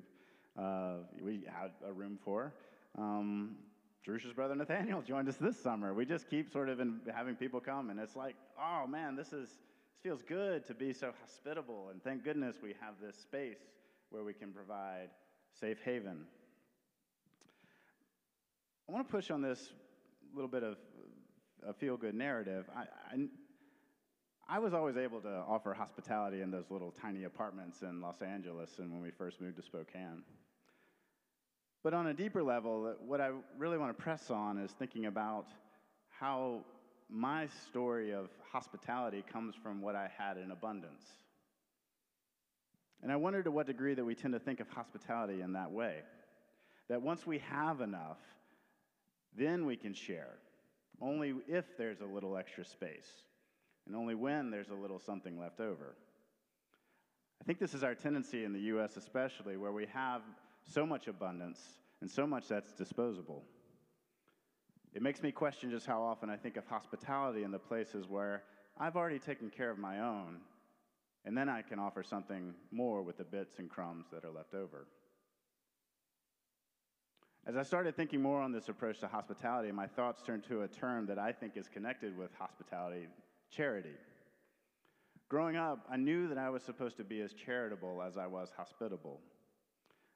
uh, 0.60 0.96
we 1.22 1.44
had 1.46 1.72
a 1.88 1.94
room 1.94 2.18
for. 2.24 2.54
Um, 2.98 3.58
Jerusha's 4.06 4.34
brother 4.34 4.56
Nathaniel 4.56 5.02
joined 5.08 5.30
us 5.30 5.38
this 5.38 5.62
summer. 5.62 5.94
We 5.94 6.06
just 6.06 6.28
keep 6.28 6.52
sort 6.52 6.70
of 6.70 6.82
having 7.14 7.36
people 7.36 7.60
come, 7.60 7.92
and 7.92 8.00
it's 8.00 8.16
like, 8.16 8.36
oh 8.60 8.88
man, 8.88 9.16
this 9.16 9.28
is 9.28 9.50
this 9.50 10.02
feels 10.02 10.24
good 10.24 10.66
to 10.68 10.74
be 10.74 10.94
so 10.94 11.12
hospitable, 11.22 11.90
and 11.92 12.04
thank 12.04 12.24
goodness 12.24 12.58
we 12.62 12.74
have 12.80 12.96
this 13.02 13.16
space 13.18 13.60
where 14.10 14.24
we 14.24 14.34
can 14.34 14.52
provide 14.52 15.10
safe 15.60 15.78
haven 15.84 16.26
I 18.90 18.94
want 18.94 19.06
to 19.06 19.12
push 19.12 19.32
on 19.32 19.42
this 19.42 19.74
little 20.34 20.48
bit 20.48 20.64
of 20.64 20.78
a 21.68 21.74
feel 21.74 21.98
good 21.98 22.16
narrative. 22.16 22.70
I, 22.74 22.84
I, 23.14 23.28
I 24.56 24.60
was 24.60 24.74
always 24.74 24.96
able 24.96 25.20
to 25.22 25.44
offer 25.46 25.74
hospitality 25.74 26.42
in 26.42 26.52
those 26.52 26.72
little 26.72 26.92
tiny 26.92 27.26
apartments 27.26 27.82
in 27.82 28.00
Los 28.00 28.22
Angeles 28.22 28.80
and 28.80 28.90
when 28.94 29.02
we 29.02 29.12
first 29.12 29.42
moved 29.42 29.58
to 29.58 29.62
Spokane. 29.62 30.24
But 31.84 31.96
on 31.96 32.08
a 32.08 32.14
deeper 32.14 32.42
level, 32.42 32.96
what 33.06 33.20
I 33.20 33.32
really 33.58 33.78
want 33.78 33.96
to 33.96 34.02
press 34.02 34.32
on 34.32 34.58
is 34.58 34.72
thinking 34.72 35.06
about 35.06 35.48
how 36.08 36.62
my 37.10 37.48
story 37.68 38.14
of 38.14 38.30
hospitality 38.54 39.22
comes 39.34 39.54
from 39.62 39.82
what 39.82 39.98
I 39.98 40.10
had 40.18 40.38
in 40.38 40.52
abundance. 40.52 41.04
And 43.04 43.12
I 43.12 43.18
wonder 43.18 43.44
to 43.44 43.52
what 43.52 43.68
degree 43.68 43.96
that 43.96 44.06
we 44.06 44.16
tend 44.16 44.34
to 44.34 44.40
think 44.40 44.62
of 44.62 44.70
hospitality 44.70 45.42
in 45.42 45.54
that 45.54 45.72
way. 45.72 46.04
That 46.88 47.02
once 47.02 47.28
we 47.28 47.40
have 47.40 47.82
enough, 47.82 48.18
then 49.36 49.66
we 49.66 49.76
can 49.76 49.94
share, 49.94 50.36
only 51.02 51.36
if 51.48 51.78
there's 51.78 52.02
a 52.02 52.06
little 52.06 52.38
extra 52.38 52.66
space, 52.66 53.10
and 53.86 53.96
only 53.96 54.16
when 54.16 54.50
there's 54.52 54.70
a 54.70 54.76
little 54.76 55.00
something 55.00 55.40
left 55.40 55.60
over. 55.60 55.96
I 57.42 57.46
think 57.46 57.60
this 57.60 57.74
is 57.74 57.84
our 57.84 57.96
tendency 57.96 58.44
in 58.44 58.54
the 58.54 58.60
U.S., 58.62 58.98
especially, 58.98 59.58
where 59.58 59.72
we 59.72 59.86
have 59.94 60.22
so 60.66 60.86
much 60.86 61.08
abundance 61.08 61.60
and 62.02 62.10
so 62.10 62.28
much 62.28 62.48
that's 62.48 62.74
disposable. 62.74 63.44
It 64.94 65.02
makes 65.02 65.22
me 65.22 65.32
question 65.32 65.70
just 65.70 65.86
how 65.86 66.02
often 66.02 66.30
I 66.30 66.38
think 66.38 66.58
of 66.58 66.66
hospitality 66.66 67.44
in 67.44 67.52
the 67.52 67.60
places 67.60 68.08
where 68.08 68.44
I've 68.80 68.96
already 68.96 69.20
taken 69.20 69.50
care 69.50 69.70
of 69.70 69.78
my 69.78 70.00
own, 70.00 70.38
and 71.26 71.38
then 71.38 71.50
I 71.50 71.62
can 71.62 71.80
offer 71.80 72.04
something 72.04 72.54
more 72.72 73.02
with 73.02 73.18
the 73.18 73.24
bits 73.24 73.60
and 73.60 73.70
crumbs 73.70 74.08
that 74.12 74.26
are 74.26 74.32
left 74.32 74.54
over. 74.54 74.88
As 77.48 77.56
I 77.56 77.64
started 77.64 77.96
thinking 77.96 78.22
more 78.22 78.42
on 78.42 78.52
this 78.52 78.68
approach 78.68 79.00
to 79.00 79.08
hospitality, 79.08 79.72
my 79.72 79.88
thoughts 79.88 80.22
turned 80.22 80.44
to 80.50 80.64
a 80.64 80.68
term 80.68 81.06
that 81.06 81.18
I 81.18 81.32
think 81.32 81.56
is 81.56 81.70
connected 81.70 82.18
with 82.18 82.30
hospitality 82.38 83.08
charity. 83.50 83.94
Growing 85.30 85.56
up, 85.56 85.86
I 85.90 85.96
knew 85.96 86.28
that 86.28 86.38
I 86.38 86.50
was 86.50 86.62
supposed 86.62 86.98
to 86.98 87.06
be 87.06 87.22
as 87.22 87.32
charitable 87.32 88.04
as 88.06 88.18
I 88.18 88.28
was 88.28 88.52
hospitable. 88.58 89.22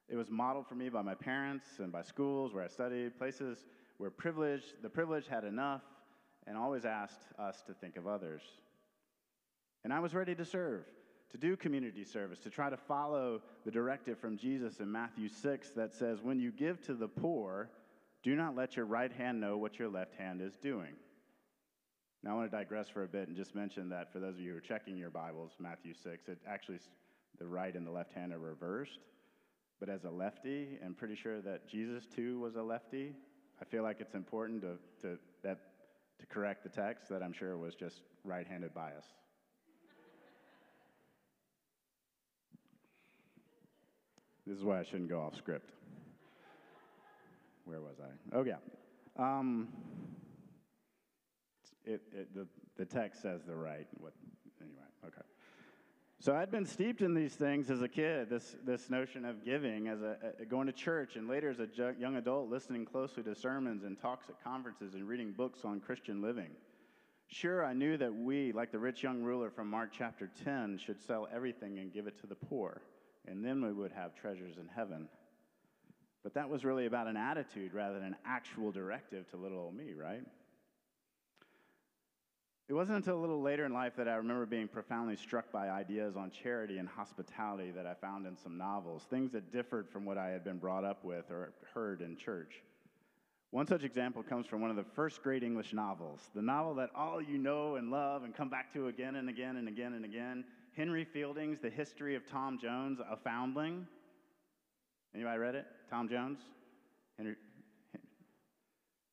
It 0.09 0.17
was 0.17 0.29
modeled 0.29 0.67
for 0.67 0.75
me 0.75 0.89
by 0.89 1.03
my 1.03 1.15
parents 1.15 1.65
and 1.79 1.89
by 1.89 2.01
schools 2.01 2.53
where 2.53 2.65
I 2.65 2.67
studied, 2.67 3.17
places 3.17 3.65
where 3.97 4.09
privilege, 4.09 4.63
the 4.81 4.89
privileged 4.89 5.29
had 5.29 5.45
enough 5.45 5.83
and 6.47 6.57
always 6.57 6.83
asked 6.83 7.21
us 7.39 7.61
to 7.67 7.73
think 7.73 7.95
of 7.95 8.07
others. 8.07 8.41
And 9.85 9.93
I 9.93 10.01
was 10.01 10.13
ready 10.13 10.35
to 10.35 10.43
serve, 10.43 10.83
to 11.31 11.37
do 11.37 11.55
community 11.55 12.03
service, 12.03 12.39
to 12.39 12.49
try 12.49 12.69
to 12.69 12.77
follow 12.77 13.41
the 13.65 13.71
directive 13.71 14.19
from 14.19 14.37
Jesus 14.37 14.79
in 14.79 14.91
Matthew 14.91 15.29
6 15.29 15.69
that 15.71 15.93
says, 15.93 16.21
When 16.21 16.39
you 16.39 16.51
give 16.51 16.81
to 16.83 16.93
the 16.93 17.07
poor, 17.07 17.69
do 18.23 18.35
not 18.35 18.55
let 18.55 18.75
your 18.75 18.85
right 18.85 19.11
hand 19.11 19.39
know 19.39 19.57
what 19.57 19.79
your 19.79 19.89
left 19.89 20.13
hand 20.15 20.41
is 20.41 20.55
doing. 20.57 20.93
Now, 22.23 22.31
I 22.31 22.33
want 22.35 22.51
to 22.51 22.57
digress 22.57 22.87
for 22.87 23.03
a 23.03 23.07
bit 23.07 23.27
and 23.29 23.35
just 23.35 23.55
mention 23.55 23.89
that 23.89 24.13
for 24.13 24.19
those 24.19 24.35
of 24.35 24.41
you 24.41 24.51
who 24.51 24.57
are 24.57 24.61
checking 24.61 24.95
your 24.95 25.09
Bibles, 25.09 25.53
Matthew 25.57 25.93
6, 25.93 26.27
it 26.27 26.37
actually, 26.47 26.79
the 27.39 27.47
right 27.47 27.73
and 27.73 27.87
the 27.87 27.91
left 27.91 28.13
hand 28.13 28.31
are 28.31 28.39
reversed. 28.39 28.99
But 29.79 29.89
as 29.89 30.03
a 30.03 30.09
lefty, 30.11 30.77
I'm 30.85 30.93
pretty 30.93 31.15
sure 31.15 31.41
that 31.41 31.67
Jesus 31.67 32.05
too 32.05 32.39
was 32.39 32.55
a 32.55 32.61
lefty. 32.61 33.13
I 33.59 33.65
feel 33.65 33.81
like 33.81 33.97
it's 33.99 34.13
important 34.13 34.61
to, 34.61 34.77
to, 35.01 35.17
that, 35.43 35.57
to 36.19 36.25
correct 36.27 36.61
the 36.63 36.69
text 36.69 37.09
that 37.09 37.23
I'm 37.23 37.33
sure 37.33 37.57
was 37.57 37.73
just 37.73 38.01
right 38.23 38.45
handed 38.45 38.75
bias. 38.75 39.05
This 44.51 44.59
is 44.59 44.65
why 44.65 44.81
I 44.81 44.83
shouldn't 44.83 45.07
go 45.07 45.21
off 45.21 45.37
script. 45.37 45.71
Where 47.63 47.79
was 47.79 47.95
I? 48.01 48.35
Oh, 48.35 48.43
yeah. 48.43 48.55
Um, 49.17 49.69
it, 51.85 52.01
it, 52.11 52.35
the, 52.35 52.45
the 52.75 52.83
text 52.83 53.21
says 53.21 53.43
the 53.47 53.55
right. 53.55 53.87
What, 53.97 54.11
anyway, 54.59 54.81
okay. 55.05 55.21
So 56.19 56.35
I'd 56.35 56.51
been 56.51 56.65
steeped 56.65 57.01
in 57.01 57.13
these 57.13 57.33
things 57.33 57.71
as 57.71 57.81
a 57.81 57.87
kid, 57.87 58.29
this, 58.29 58.57
this 58.65 58.89
notion 58.89 59.23
of 59.23 59.45
giving, 59.45 59.87
as 59.87 60.01
a, 60.01 60.17
a 60.41 60.43
going 60.43 60.67
to 60.67 60.73
church, 60.73 61.15
and 61.15 61.29
later 61.29 61.49
as 61.49 61.61
a 61.61 61.67
ju- 61.67 61.95
young 61.97 62.17
adult, 62.17 62.49
listening 62.49 62.83
closely 62.83 63.23
to 63.23 63.33
sermons 63.33 63.85
and 63.85 63.97
talks 64.01 64.25
at 64.27 64.43
conferences 64.43 64.95
and 64.95 65.07
reading 65.07 65.31
books 65.31 65.59
on 65.63 65.79
Christian 65.79 66.21
living. 66.21 66.49
Sure, 67.27 67.63
I 67.63 67.71
knew 67.71 67.95
that 67.95 68.13
we, 68.13 68.51
like 68.51 68.73
the 68.73 68.79
rich 68.79 69.01
young 69.01 69.23
ruler 69.23 69.49
from 69.49 69.69
Mark 69.69 69.91
chapter 69.97 70.29
10, 70.43 70.77
should 70.77 71.01
sell 71.01 71.29
everything 71.33 71.79
and 71.79 71.93
give 71.93 72.05
it 72.05 72.19
to 72.19 72.27
the 72.27 72.35
poor, 72.35 72.81
and 73.27 73.43
then 73.43 73.63
we 73.63 73.71
would 73.71 73.91
have 73.91 74.15
treasures 74.15 74.57
in 74.57 74.67
heaven. 74.67 75.07
But 76.23 76.33
that 76.35 76.49
was 76.49 76.63
really 76.63 76.85
about 76.85 77.07
an 77.07 77.17
attitude 77.17 77.73
rather 77.73 77.95
than 77.95 78.09
an 78.09 78.15
actual 78.25 78.71
directive 78.71 79.29
to 79.31 79.37
little 79.37 79.59
old 79.59 79.75
me, 79.75 79.93
right? 79.93 80.23
It 82.69 82.73
wasn't 82.73 82.97
until 82.97 83.17
a 83.17 83.19
little 83.19 83.41
later 83.41 83.65
in 83.65 83.73
life 83.73 83.97
that 83.97 84.07
I 84.07 84.15
remember 84.15 84.45
being 84.45 84.67
profoundly 84.67 85.17
struck 85.17 85.51
by 85.51 85.69
ideas 85.69 86.15
on 86.15 86.31
charity 86.31 86.77
and 86.77 86.87
hospitality 86.87 87.71
that 87.71 87.85
I 87.85 87.95
found 87.95 88.25
in 88.25 88.37
some 88.37 88.57
novels, 88.57 89.03
things 89.09 89.31
that 89.33 89.51
differed 89.51 89.89
from 89.89 90.05
what 90.05 90.17
I 90.17 90.29
had 90.29 90.45
been 90.45 90.57
brought 90.57 90.85
up 90.85 91.03
with 91.03 91.29
or 91.29 91.51
heard 91.73 92.01
in 92.01 92.15
church. 92.15 92.63
One 93.49 93.67
such 93.67 93.83
example 93.83 94.23
comes 94.23 94.47
from 94.47 94.61
one 94.61 94.69
of 94.69 94.77
the 94.77 94.85
first 94.95 95.21
great 95.21 95.43
English 95.43 95.73
novels, 95.73 96.21
the 96.33 96.41
novel 96.41 96.73
that 96.75 96.91
all 96.95 97.21
you 97.21 97.37
know 97.37 97.75
and 97.75 97.91
love 97.91 98.23
and 98.23 98.33
come 98.33 98.47
back 98.47 98.71
to 98.71 98.87
again 98.87 99.17
and 99.17 99.27
again 99.27 99.57
and 99.57 99.67
again 99.67 99.91
and 99.91 100.05
again 100.05 100.45
Henry 100.75 101.03
Fielding's 101.03 101.59
The 101.59 101.69
History 101.69 102.15
of 102.15 102.25
Tom 102.25 102.57
Jones, 102.57 102.99
a 102.99 103.17
Foundling. 103.17 103.85
Anybody 105.13 105.37
read 105.37 105.55
it? 105.55 105.65
Tom 105.89 106.07
Jones? 106.07 106.39
Henry, 107.17 107.35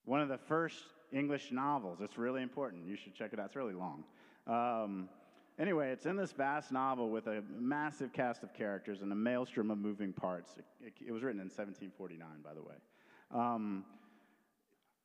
one 0.05 0.21
of 0.21 0.29
the 0.29 0.39
first 0.39 0.85
English 1.13 1.51
novels. 1.51 1.99
It's 2.01 2.17
really 2.17 2.43
important. 2.43 2.87
You 2.87 2.97
should 2.97 3.15
check 3.15 3.33
it 3.33 3.41
out. 3.41 3.47
It's 3.47 3.57
really 3.57 3.75
long. 3.75 4.05
Um, 4.47 5.09
anyway, 5.59 5.91
it's 5.91 6.07
in 6.07 6.17
this 6.17 6.33
vast 6.33 6.71
novel 6.71 7.11
with 7.11 7.27
a 7.27 7.43
massive 7.51 8.13
cast 8.13 8.45
of 8.45 8.55
characters 8.55 9.03
and 9.03 9.11
a 9.11 9.17
maelstrom 9.17 9.71
of 9.71 9.79
moving 9.79 10.13
parts. 10.13 10.55
It, 10.57 10.65
it, 10.87 10.93
it 11.09 11.13
was 11.13 11.23
written 11.23 11.41
in 11.41 11.47
1749, 11.47 12.27
by 12.45 12.55
the 12.55 12.63
way. 12.63 12.77
Um, 13.35 13.85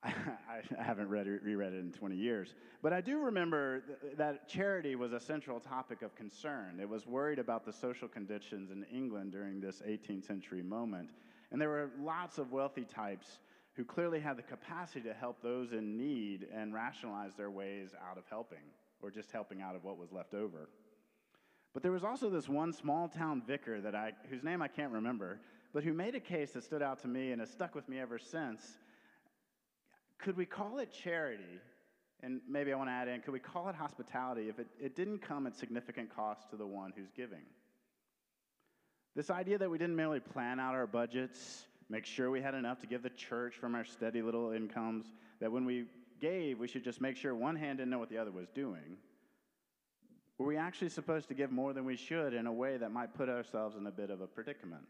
I, 0.03 0.09
I, 0.79 0.83
haven't 0.83 1.09
read 1.09 1.27
reread 1.27 1.73
it 1.73 1.79
in 1.79 1.91
20 1.91 2.15
years. 2.15 2.55
But 2.81 2.93
I 2.93 3.01
do 3.01 3.19
remember 3.19 3.81
th- 3.81 4.17
that 4.17 4.47
charity 4.47 4.95
was 4.95 5.13
a 5.13 5.19
central 5.19 5.59
topic 5.59 6.01
of 6.01 6.15
concern. 6.15 6.79
It 6.81 6.89
was 6.89 7.07
worried 7.07 7.39
about 7.39 7.65
the 7.65 7.73
social 7.73 8.07
conditions 8.07 8.71
in 8.71 8.85
England 8.93 9.31
during 9.31 9.59
this 9.59 9.81
18th 9.87 10.25
century 10.25 10.61
moment. 10.61 11.09
And 11.51 11.61
there 11.61 11.69
were 11.69 11.91
lots 12.01 12.37
of 12.37 12.51
wealthy 12.51 12.83
types 12.83 13.39
who 13.73 13.83
clearly 13.83 14.19
had 14.19 14.37
the 14.37 14.43
capacity 14.43 15.01
to 15.01 15.13
help 15.13 15.41
those 15.41 15.71
in 15.71 15.97
need 15.97 16.47
and 16.53 16.73
rationalize 16.73 17.33
their 17.35 17.49
ways 17.49 17.89
out 18.09 18.17
of 18.17 18.23
helping, 18.29 18.63
or 19.01 19.09
just 19.09 19.31
helping 19.31 19.61
out 19.61 19.75
of 19.75 19.83
what 19.83 19.97
was 19.97 20.11
left 20.11 20.33
over. 20.33 20.69
But 21.73 21.81
there 21.81 21.91
was 21.91 22.03
also 22.03 22.29
this 22.29 22.47
one 22.47 22.71
small 22.71 23.07
town 23.07 23.41
vicar 23.45 23.81
that 23.81 23.95
I, 23.95 24.11
whose 24.29 24.43
name 24.43 24.61
I 24.61 24.67
can't 24.67 24.91
remember, 24.91 25.39
but 25.73 25.83
who 25.83 25.91
made 25.91 26.13
a 26.13 26.19
case 26.19 26.51
that 26.51 26.63
stood 26.63 26.83
out 26.83 26.99
to 26.99 27.07
me 27.07 27.31
and 27.31 27.41
has 27.41 27.49
stuck 27.49 27.73
with 27.73 27.89
me 27.89 27.99
ever 27.99 28.19
since. 28.19 28.77
Could 30.19 30.37
we 30.37 30.45
call 30.45 30.79
it 30.79 30.91
charity? 30.91 31.59
And 32.21 32.39
maybe 32.47 32.71
I 32.71 32.77
want 32.77 32.89
to 32.89 32.93
add 32.93 33.07
in, 33.07 33.19
could 33.21 33.33
we 33.33 33.39
call 33.39 33.67
it 33.67 33.75
hospitality 33.75 34.47
if 34.47 34.57
it, 34.57 34.67
it 34.79 34.95
didn't 34.95 35.19
come 35.19 35.45
at 35.45 35.55
significant 35.55 36.15
cost 36.15 36.49
to 36.51 36.55
the 36.55 36.65
one 36.65 36.93
who's 36.95 37.11
giving? 37.15 37.43
This 39.15 39.29
idea 39.29 39.57
that 39.57 39.69
we 39.69 39.77
didn't 39.77 39.95
merely 39.95 40.19
plan 40.21 40.59
out 40.59 40.73
our 40.73 40.87
budgets 40.87 41.65
make 41.89 42.05
sure 42.05 42.31
we 42.31 42.41
had 42.41 42.55
enough 42.55 42.79
to 42.79 42.87
give 42.87 43.03
the 43.03 43.09
church 43.11 43.55
from 43.55 43.75
our 43.75 43.85
steady 43.85 44.21
little 44.21 44.51
incomes, 44.51 45.11
that 45.39 45.51
when 45.51 45.65
we 45.65 45.85
gave, 46.19 46.59
we 46.59 46.67
should 46.67 46.83
just 46.83 47.01
make 47.01 47.15
sure 47.15 47.35
one 47.35 47.55
hand 47.55 47.77
didn't 47.77 47.91
know 47.91 47.99
what 47.99 48.09
the 48.09 48.17
other 48.17 48.31
was 48.31 48.47
doing. 48.49 48.97
Were 50.37 50.47
we 50.47 50.57
actually 50.57 50.89
supposed 50.89 51.27
to 51.27 51.33
give 51.33 51.51
more 51.51 51.73
than 51.73 51.85
we 51.85 51.95
should 51.95 52.33
in 52.33 52.47
a 52.47 52.51
way 52.51 52.77
that 52.77 52.91
might 52.91 53.13
put 53.13 53.29
ourselves 53.29 53.75
in 53.75 53.85
a 53.85 53.91
bit 53.91 54.09
of 54.09 54.21
a 54.21 54.27
predicament? 54.27 54.83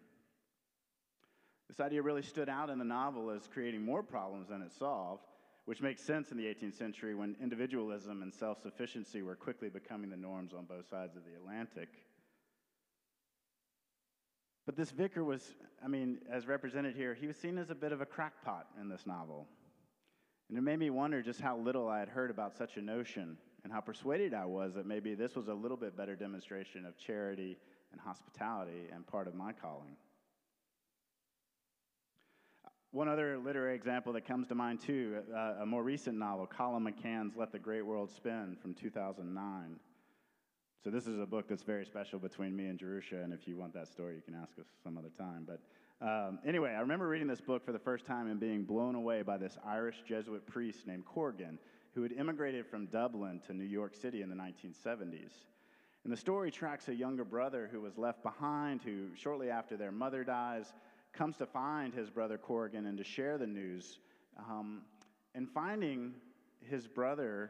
This 1.68 1.80
idea 1.80 2.02
really 2.02 2.22
stood 2.22 2.50
out 2.50 2.70
in 2.70 2.78
the 2.78 2.86
novel 2.86 3.30
as 3.32 3.48
creating 3.48 3.84
more 3.84 4.04
problems 4.04 4.50
than 4.50 4.62
it 4.62 4.72
solved, 4.78 5.24
which 5.66 5.82
makes 5.82 6.02
sense 6.02 6.32
in 6.32 6.38
the 6.38 6.46
18th 6.46 6.78
century 6.78 7.16
when 7.16 7.36
individualism 7.42 8.22
and 8.22 8.34
self 8.34 8.62
sufficiency 8.62 9.22
were 9.22 9.36
quickly 9.36 9.70
becoming 9.70 10.10
the 10.10 10.18
norms 10.18 10.54
on 10.54 10.66
both 10.66 10.90
sides 10.90 11.16
of 11.16 11.24
the 11.26 11.36
Atlantic. 11.36 11.90
But 14.66 14.78
this 14.78 14.92
vicar 14.92 15.24
was, 15.24 15.56
I 15.84 15.88
mean, 15.88 16.20
as 16.32 16.48
represented 16.48 16.96
here, 16.96 17.14
he 17.14 17.28
was 17.28 17.36
seen 17.38 17.58
as 17.58 17.70
a 17.70 17.76
bit 17.76 17.92
of 17.92 18.02
a 18.02 18.06
crackpot 18.06 18.68
in 18.80 18.88
this 18.88 19.06
novel. 19.06 19.48
And 20.50 20.58
it 20.58 20.62
made 20.62 20.80
me 20.80 20.90
wonder 20.90 21.22
just 21.22 21.42
how 21.42 21.58
little 21.58 21.90
I 21.90 22.00
had 22.00 22.10
heard 22.10 22.30
about 22.30 22.56
such 22.56 22.78
a 22.78 22.82
notion 22.82 23.38
and 23.64 23.74
how 23.74 23.82
persuaded 23.82 24.34
I 24.34 24.46
was 24.46 24.74
that 24.76 24.86
maybe 24.86 25.16
this 25.16 25.36
was 25.36 25.48
a 25.48 25.54
little 25.54 25.78
bit 25.78 25.98
better 25.98 26.16
demonstration 26.16 26.86
of 26.86 26.98
charity 26.98 27.58
and 27.92 28.00
hospitality 28.00 28.88
and 28.94 29.06
part 29.08 29.28
of 29.28 29.36
my 29.36 29.52
calling. 29.54 29.96
One 32.94 33.08
other 33.08 33.40
literary 33.40 33.74
example 33.74 34.14
that 34.14 34.28
comes 34.28 34.48
to 34.50 34.56
mind, 34.56 34.80
too, 34.80 35.24
uh, 35.36 35.56
a 35.62 35.66
more 35.66 35.82
recent 35.82 36.16
novel, 36.16 36.46
Colum 36.46 36.88
McCann's 36.88 37.36
Let 37.36 37.52
the 37.52 37.58
Great 37.58 37.84
World 37.84 38.12
Spin 38.12 38.56
from 38.62 38.76
2009. 38.76 39.80
So 40.84 40.92
this 40.92 41.08
is 41.08 41.20
a 41.20 41.26
book 41.26 41.48
that's 41.50 41.64
very 41.64 41.88
special 41.88 42.20
between 42.20 42.56
me 42.56 42.68
and 42.68 42.78
Jerusha, 42.78 43.16
and 43.24 43.34
if 43.34 43.48
you 43.48 43.58
want 43.58 43.74
that 43.74 43.88
story, 43.88 44.14
you 44.14 44.22
can 44.22 44.36
ask 44.36 44.60
us 44.60 44.68
some 44.84 45.00
other 45.00 45.10
time. 45.18 45.48
But 45.48 45.60
Um, 46.08 46.38
anyway, 46.46 46.72
I 46.72 46.82
remember 46.82 47.08
reading 47.08 47.28
this 47.28 47.42
book 47.42 47.66
for 47.66 47.72
the 47.72 47.80
first 47.80 48.06
time 48.06 48.28
and 48.30 48.40
being 48.40 48.64
blown 48.64 48.94
away 48.94 49.24
by 49.24 49.38
this 49.38 49.58
Irish 49.66 50.04
Jesuit 50.06 50.46
priest 50.46 50.86
named 50.86 51.06
Corrigan, 51.06 51.58
who 51.96 52.04
had 52.04 52.12
immigrated 52.12 52.68
from 52.68 52.88
Dublin 52.88 53.40
to 53.48 53.54
New 53.54 53.64
York 53.64 53.96
City 53.96 54.22
in 54.22 54.30
the 54.30 54.36
1970s. 54.36 55.32
And 56.04 56.14
the 56.14 56.18
story 56.18 56.52
tracks 56.52 56.90
a 56.90 56.94
younger 56.94 57.24
brother 57.24 57.70
who 57.72 57.82
was 57.82 57.98
left 57.98 58.22
behind, 58.22 58.82
who, 58.84 59.16
shortly 59.16 59.50
after 59.50 59.78
their 59.78 59.92
mother 59.92 60.24
dies, 60.24 60.74
comes 61.14 61.38
to 61.38 61.46
find 61.46 61.94
his 61.94 62.10
brother 62.10 62.38
Corrigan 62.38 62.86
and 62.86 62.98
to 62.98 63.04
share 63.04 63.38
the 63.38 63.48
news. 63.48 64.00
Um, 64.38 64.82
and 65.36 65.50
finding 65.50 66.14
his 66.62 66.88
brother 66.88 67.50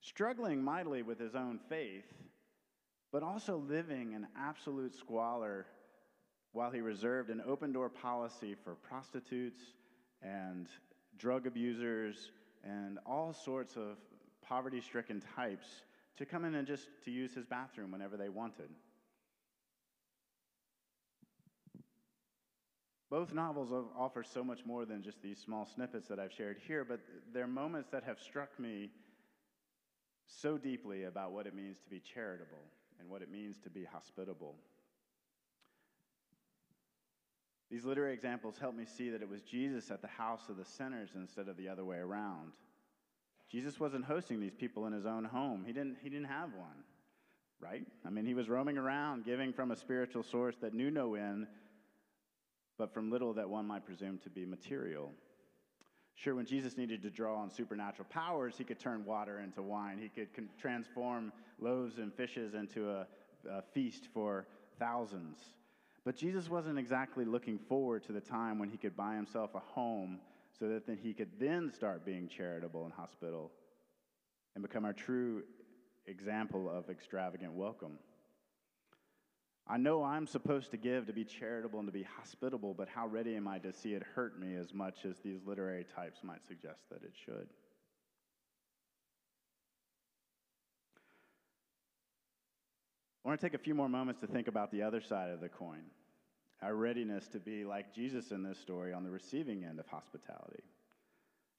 struggling 0.00 0.62
mightily 0.62 1.02
with 1.02 1.18
his 1.18 1.34
own 1.34 1.58
faith, 1.68 2.06
but 3.12 3.22
also 3.22 3.56
living 3.56 4.12
in 4.12 4.26
absolute 4.36 4.94
squalor 4.94 5.66
while 6.52 6.70
he 6.70 6.80
reserved 6.80 7.30
an 7.30 7.42
open 7.46 7.72
door 7.72 7.88
policy 7.88 8.54
for 8.64 8.74
prostitutes 8.74 9.62
and 10.22 10.68
drug 11.18 11.46
abusers 11.46 12.30
and 12.64 12.98
all 13.06 13.32
sorts 13.32 13.76
of 13.76 13.98
poverty 14.42 14.80
stricken 14.80 15.22
types 15.36 15.66
to 16.16 16.26
come 16.26 16.44
in 16.44 16.54
and 16.54 16.66
just 16.66 16.88
to 17.04 17.10
use 17.10 17.32
his 17.34 17.46
bathroom 17.46 17.92
whenever 17.92 18.16
they 18.16 18.28
wanted. 18.28 18.68
Both 23.10 23.34
novels 23.34 23.72
offer 23.98 24.22
so 24.22 24.44
much 24.44 24.64
more 24.64 24.84
than 24.84 25.02
just 25.02 25.20
these 25.20 25.38
small 25.38 25.66
snippets 25.66 26.06
that 26.08 26.20
I've 26.20 26.32
shared 26.32 26.58
here, 26.66 26.84
but 26.84 27.00
they're 27.34 27.48
moments 27.48 27.88
that 27.90 28.04
have 28.04 28.20
struck 28.20 28.58
me 28.58 28.90
so 30.26 30.56
deeply 30.56 31.04
about 31.04 31.32
what 31.32 31.46
it 31.46 31.54
means 31.54 31.78
to 31.80 31.90
be 31.90 32.00
charitable 32.00 32.62
and 33.00 33.10
what 33.10 33.20
it 33.20 33.30
means 33.30 33.58
to 33.64 33.70
be 33.70 33.84
hospitable. 33.84 34.54
These 37.68 37.84
literary 37.84 38.14
examples 38.14 38.58
help 38.58 38.76
me 38.76 38.84
see 38.84 39.10
that 39.10 39.22
it 39.22 39.28
was 39.28 39.42
Jesus 39.42 39.90
at 39.90 40.02
the 40.02 40.08
house 40.08 40.48
of 40.48 40.56
the 40.56 40.64
sinners 40.64 41.10
instead 41.16 41.48
of 41.48 41.56
the 41.56 41.68
other 41.68 41.84
way 41.84 41.98
around. 41.98 42.52
Jesus 43.50 43.80
wasn't 43.80 44.04
hosting 44.04 44.38
these 44.38 44.54
people 44.54 44.86
in 44.86 44.92
his 44.92 45.06
own 45.06 45.24
home. 45.24 45.64
He 45.66 45.72
didn't, 45.72 45.96
he 46.02 46.08
didn't 46.10 46.26
have 46.26 46.52
one, 46.54 46.84
right? 47.60 47.82
I 48.06 48.10
mean, 48.10 48.24
he 48.24 48.34
was 48.34 48.48
roaming 48.48 48.78
around, 48.78 49.24
giving 49.24 49.52
from 49.52 49.72
a 49.72 49.76
spiritual 49.76 50.22
source 50.22 50.56
that 50.60 50.74
knew 50.74 50.90
no 50.90 51.16
end, 51.16 51.48
but 52.80 52.94
from 52.94 53.10
little 53.10 53.34
that 53.34 53.46
one 53.46 53.66
might 53.66 53.84
presume 53.84 54.16
to 54.16 54.30
be 54.30 54.46
material. 54.46 55.12
Sure, 56.14 56.34
when 56.34 56.46
Jesus 56.46 56.78
needed 56.78 57.02
to 57.02 57.10
draw 57.10 57.36
on 57.36 57.50
supernatural 57.50 58.08
powers, 58.08 58.54
he 58.56 58.64
could 58.64 58.78
turn 58.78 59.04
water 59.04 59.40
into 59.40 59.60
wine. 59.60 59.98
He 60.00 60.08
could 60.08 60.32
con- 60.34 60.48
transform 60.58 61.30
loaves 61.58 61.98
and 61.98 62.10
fishes 62.10 62.54
into 62.54 62.88
a, 62.88 63.06
a 63.46 63.60
feast 63.74 64.08
for 64.14 64.46
thousands. 64.78 65.36
But 66.06 66.16
Jesus 66.16 66.48
wasn't 66.48 66.78
exactly 66.78 67.26
looking 67.26 67.58
forward 67.58 68.02
to 68.04 68.12
the 68.12 68.20
time 68.20 68.58
when 68.58 68.70
he 68.70 68.78
could 68.78 68.96
buy 68.96 69.14
himself 69.14 69.54
a 69.54 69.60
home 69.60 70.18
so 70.58 70.66
that 70.68 70.86
then 70.86 70.96
he 70.96 71.12
could 71.12 71.38
then 71.38 71.70
start 71.70 72.06
being 72.06 72.28
charitable 72.28 72.84
and 72.84 72.94
hospitable 72.94 73.50
and 74.54 74.62
become 74.62 74.86
our 74.86 74.94
true 74.94 75.42
example 76.06 76.70
of 76.70 76.88
extravagant 76.88 77.52
welcome. 77.52 77.98
I 79.70 79.76
know 79.76 80.02
I'm 80.02 80.26
supposed 80.26 80.72
to 80.72 80.76
give 80.76 81.06
to 81.06 81.12
be 81.12 81.24
charitable 81.24 81.78
and 81.78 81.86
to 81.86 81.92
be 81.92 82.02
hospitable, 82.02 82.74
but 82.74 82.88
how 82.88 83.06
ready 83.06 83.36
am 83.36 83.46
I 83.46 83.60
to 83.60 83.72
see 83.72 83.94
it 83.94 84.02
hurt 84.02 84.40
me 84.40 84.56
as 84.56 84.74
much 84.74 85.04
as 85.04 85.20
these 85.20 85.38
literary 85.46 85.86
types 85.94 86.24
might 86.24 86.44
suggest 86.44 86.80
that 86.90 87.04
it 87.04 87.12
should? 87.24 87.46
I 93.24 93.28
want 93.28 93.40
to 93.40 93.46
take 93.46 93.54
a 93.54 93.62
few 93.62 93.76
more 93.76 93.88
moments 93.88 94.20
to 94.22 94.26
think 94.26 94.48
about 94.48 94.72
the 94.72 94.82
other 94.82 95.00
side 95.00 95.30
of 95.30 95.40
the 95.40 95.48
coin 95.48 95.82
our 96.62 96.74
readiness 96.74 97.26
to 97.28 97.38
be 97.38 97.64
like 97.64 97.94
Jesus 97.94 98.32
in 98.32 98.42
this 98.42 98.58
story 98.58 98.92
on 98.92 99.02
the 99.02 99.10
receiving 99.10 99.64
end 99.64 99.78
of 99.78 99.86
hospitality. 99.86 100.62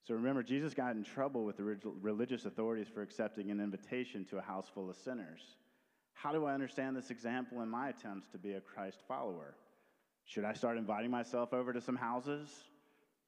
So 0.08 0.14
remember, 0.14 0.44
Jesus 0.44 0.76
got 0.76 0.96
in 0.96 1.04
trouble 1.04 1.44
with 1.44 1.58
the 1.58 1.64
religious 2.02 2.46
authorities 2.46 2.88
for 2.94 3.02
accepting 3.02 3.50
an 3.50 3.60
invitation 3.60 4.26
to 4.26 4.38
a 4.38 4.42
house 4.42 4.68
full 4.72 4.92
of 4.92 4.96
sinners. 4.96 5.42
How 6.14 6.32
do 6.32 6.46
I 6.46 6.54
understand 6.54 6.96
this 6.96 7.10
example 7.10 7.62
in 7.62 7.70
my 7.70 7.90
attempts 7.90 8.28
to 8.30 8.38
be 8.38 8.54
a 8.54 8.62
Christ 8.62 9.00
follower? 9.08 9.56
Should 10.26 10.46
I 10.46 10.54
start 10.54 10.78
inviting 10.78 11.12
myself 11.12 11.54
over 11.54 11.74
to 11.74 11.82
some 11.82 11.96
houses? 11.96 12.50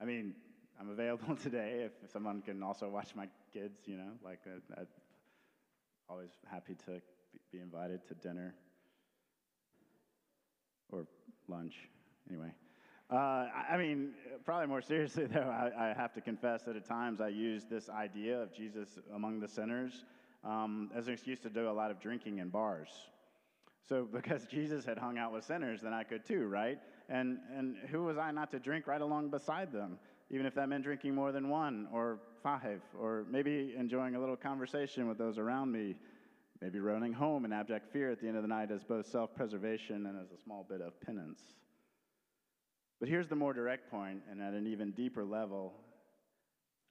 I 0.02 0.06
mean, 0.06 0.36
I'm 0.80 0.90
available 0.90 1.36
today 1.44 1.86
if 1.86 2.12
someone 2.12 2.42
can 2.42 2.62
also 2.64 2.90
watch 2.90 3.16
my 3.16 3.28
kids, 3.52 3.80
you 3.86 3.98
know, 3.98 4.12
like 4.24 4.40
uh, 4.48 4.82
I'm 4.82 4.88
always 6.10 6.32
happy 6.50 6.76
to 6.86 7.02
be 7.52 7.60
invited 7.60 8.06
to 8.08 8.14
dinner 8.16 8.54
or 10.92 11.06
lunch. 11.48 11.76
Anyway, 12.30 12.54
uh, 13.10 13.48
I 13.70 13.78
mean, 13.78 14.12
probably 14.46 14.68
more 14.68 14.82
seriously, 14.82 15.26
though, 15.34 15.42
I, 15.42 15.90
I, 15.90 15.94
have 15.94 16.14
to 16.14 16.22
confess 16.22 16.64
that 16.64 16.76
at 16.76 16.86
times 16.86 17.22
I 17.22 17.28
use 17.28 17.66
this 17.70 17.90
idea 17.90 18.42
of 18.42 18.54
Jesus 18.54 18.98
among 19.14 19.40
the 19.40 19.48
sinners 19.48 20.06
um, 20.44 20.92
as 20.96 21.08
an 21.08 21.14
excuse 21.14 21.40
to 21.42 21.50
do 21.50 21.70
a 21.70 21.72
lot 21.72 21.92
of 21.92 22.00
drinking 22.00 22.40
in 22.40 22.50
bars. 22.50 22.90
So, 23.88 24.08
because 24.14 24.46
Jesus 24.46 24.86
had 24.86 24.98
hung 24.98 25.18
out 25.18 25.32
with 25.32 25.44
sinners, 25.44 25.82
then 25.82 25.94
I 25.94 26.04
could 26.04 26.26
too, 26.26 26.48
right? 26.48 26.80
And, 27.10 27.40
and 27.56 27.76
who 27.90 28.04
was 28.04 28.18
I 28.18 28.32
not 28.32 28.52
to 28.52 28.60
drink 28.60 28.88
right 28.88 29.02
along 29.02 29.30
beside 29.30 29.72
them, 29.72 29.98
even 30.30 30.46
if 30.46 30.56
that 30.56 30.70
meant 30.70 30.84
drinking 30.84 31.14
more 31.16 31.32
than 31.32 31.50
one 31.50 31.88
or 31.92 32.20
five, 32.42 32.82
or 33.00 33.26
maybe 33.30 33.74
enjoying 33.78 34.16
a 34.16 34.20
little 34.20 34.38
conversation 34.38 35.08
with 35.08 35.18
those 35.18 35.38
around 35.38 35.72
me 35.72 35.96
maybe 36.64 36.80
running 36.80 37.12
home 37.12 37.44
in 37.44 37.52
abject 37.52 37.92
fear 37.92 38.10
at 38.10 38.22
the 38.22 38.28
end 38.28 38.38
of 38.38 38.42
the 38.42 38.48
night 38.48 38.72
as 38.72 38.84
both 38.84 39.06
self 39.06 39.36
preservation 39.36 40.06
and 40.06 40.18
as 40.18 40.32
a 40.32 40.42
small 40.42 40.66
bit 40.70 40.80
of 40.80 41.00
penance. 41.02 41.42
But 43.02 43.10
here's 43.10 43.28
the 43.28 43.36
more 43.36 43.52
direct 43.52 43.92
point, 43.92 44.22
and 44.32 44.42
at 44.42 44.54
an 44.54 44.66
even 44.66 44.92
deeper 44.92 45.26
level. 45.26 45.74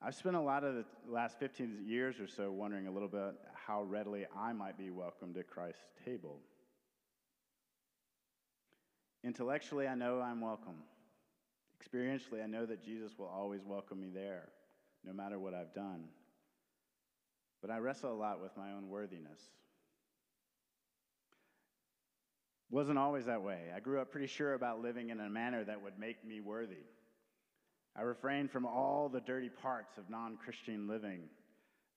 I've 0.04 0.16
spent 0.16 0.34
a 0.34 0.40
lot 0.40 0.64
of 0.64 0.74
the 0.74 0.84
last 1.08 1.38
15 1.38 1.84
years 1.86 2.18
or 2.18 2.26
so 2.26 2.50
wondering 2.50 2.88
a 2.88 2.90
little 2.90 3.08
bit 3.08 3.34
how 3.54 3.84
readily 3.84 4.26
I 4.36 4.52
might 4.52 4.76
be 4.76 4.90
welcomed 4.90 5.36
at 5.36 5.48
Christ's 5.48 5.80
table. 6.04 6.40
Intellectually, 9.22 9.86
I 9.86 9.94
know 9.94 10.20
I'm 10.20 10.40
welcome. 10.40 10.74
Experientially, 11.80 12.42
I 12.42 12.46
know 12.46 12.66
that 12.66 12.82
Jesus 12.82 13.12
will 13.16 13.28
always 13.28 13.64
welcome 13.64 14.00
me 14.00 14.08
there, 14.12 14.48
no 15.04 15.12
matter 15.12 15.38
what 15.38 15.54
I've 15.54 15.72
done. 15.72 16.04
But 17.60 17.70
I 17.70 17.78
wrestle 17.78 18.12
a 18.12 18.18
lot 18.18 18.42
with 18.42 18.56
my 18.56 18.72
own 18.72 18.88
worthiness. 18.88 19.38
Wasn't 22.70 22.98
always 22.98 23.26
that 23.26 23.42
way. 23.42 23.66
I 23.74 23.78
grew 23.78 24.00
up 24.00 24.10
pretty 24.10 24.26
sure 24.26 24.54
about 24.54 24.82
living 24.82 25.10
in 25.10 25.20
a 25.20 25.30
manner 25.30 25.62
that 25.62 25.80
would 25.80 25.96
make 25.96 26.24
me 26.24 26.40
worthy. 26.40 26.86
I 27.96 28.02
refrained 28.02 28.50
from 28.50 28.64
all 28.64 29.08
the 29.08 29.20
dirty 29.20 29.50
parts 29.50 29.98
of 29.98 30.08
non 30.08 30.36
Christian 30.36 30.88
living. 30.88 31.22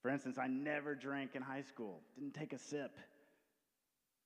For 0.02 0.10
instance, 0.10 0.38
I 0.38 0.48
never 0.48 0.94
drank 0.94 1.32
in 1.36 1.42
high 1.42 1.64
school, 1.64 2.02
didn't 2.16 2.36
take 2.36 2.54
a 2.54 2.60
sip, 2.60 2.98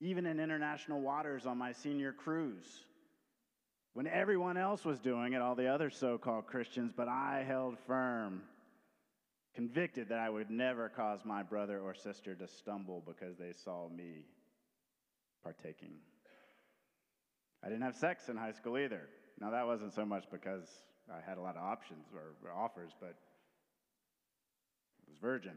even 0.02 0.26
in 0.26 0.40
international 0.40 1.02
waters 1.02 1.46
on 1.46 1.58
my 1.58 1.72
senior 1.72 2.12
cruise. 2.12 2.84
When 3.94 4.08
everyone 4.08 4.58
else 4.58 4.84
was 4.84 5.00
doing 5.00 5.34
it, 5.34 5.42
all 5.42 5.56
the 5.56 5.68
other 5.68 5.90
so 5.90 6.18
called 6.18 6.48
Christians, 6.48 6.92
but 6.96 7.08
I 7.08 7.44
held 7.48 7.78
firm, 7.88 8.42
convicted 9.56 10.10
that 10.10 10.20
I 10.20 10.30
would 10.30 10.50
never 10.50 10.90
cause 10.90 11.22
my 11.24 11.44
brother 11.44 11.80
or 11.80 11.94
sister 11.94 12.36
to 12.36 12.48
stumble 12.48 13.04
because 13.06 13.38
they 13.38 13.54
saw 13.54 13.90
me 13.90 14.26
partaking. 15.44 15.96
I 17.64 17.68
didn't 17.68 17.84
have 17.84 17.96
sex 17.96 18.30
in 18.30 18.38
high 18.38 18.54
school 18.54 18.78
either. 18.78 19.08
Now, 19.40 19.52
that 19.52 19.66
wasn't 19.66 19.94
so 19.94 20.06
much 20.06 20.26
because 20.32 20.68
I 21.12 21.28
had 21.28 21.38
a 21.38 21.42
lot 21.42 21.56
of 21.56 21.64
options 21.64 22.06
or, 22.14 22.52
offers, 22.52 22.92
but 23.00 23.16
I 25.00 25.10
was 25.10 25.18
virgin. 25.20 25.54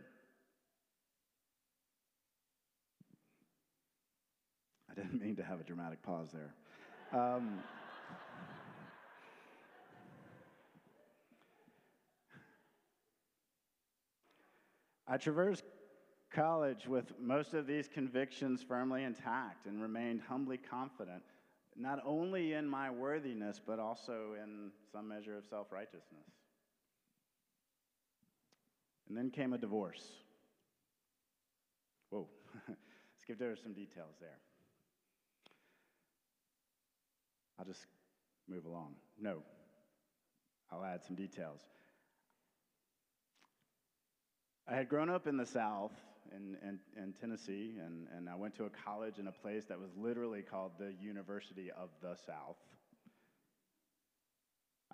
I 4.90 4.94
didn't 4.94 5.20
mean 5.20 5.36
to 5.36 5.42
have 5.42 5.60
a 5.60 5.64
dramatic 5.64 6.02
pause 6.02 6.28
there. 6.32 6.54
Um, 7.18 7.58
I 15.06 15.16
traversed 15.16 15.64
college 16.30 16.86
with 16.86 17.12
most 17.20 17.52
of 17.52 17.66
these 17.66 17.88
convictions 17.88 18.62
firmly 18.62 19.04
intact 19.04 19.66
and 19.66 19.82
remained 19.82 20.22
humbly 20.26 20.56
confident 20.56 21.22
not 21.76 22.00
only 22.04 22.52
in 22.52 22.68
my 22.68 22.90
worthiness, 22.90 23.60
but 23.64 23.78
also 23.78 24.34
in 24.42 24.70
some 24.92 25.08
measure 25.08 25.36
of 25.36 25.44
self 25.44 25.72
righteousness. 25.72 26.28
And 29.08 29.16
then 29.16 29.30
came 29.30 29.52
a 29.52 29.58
divorce. 29.58 30.06
Whoa, 32.10 32.28
skipped 33.20 33.42
over 33.42 33.56
some 33.56 33.72
details 33.72 34.14
there. 34.20 34.38
I'll 37.58 37.64
just 37.64 37.86
move 38.48 38.64
along. 38.64 38.94
No, 39.20 39.42
I'll 40.70 40.84
add 40.84 41.04
some 41.04 41.16
details. 41.16 41.60
I 44.68 44.74
had 44.74 44.88
grown 44.88 45.10
up 45.10 45.26
in 45.26 45.36
the 45.36 45.46
South 45.46 45.92
in, 46.30 46.56
in, 46.66 46.78
in 47.02 47.12
Tennessee, 47.12 47.74
and, 47.84 48.06
and 48.16 48.28
I 48.28 48.34
went 48.34 48.54
to 48.56 48.64
a 48.64 48.70
college 48.70 49.18
in 49.18 49.26
a 49.26 49.32
place 49.32 49.64
that 49.66 49.78
was 49.78 49.90
literally 49.96 50.42
called 50.42 50.72
the 50.78 50.94
University 51.00 51.70
of 51.70 51.88
the 52.00 52.14
South. 52.26 52.56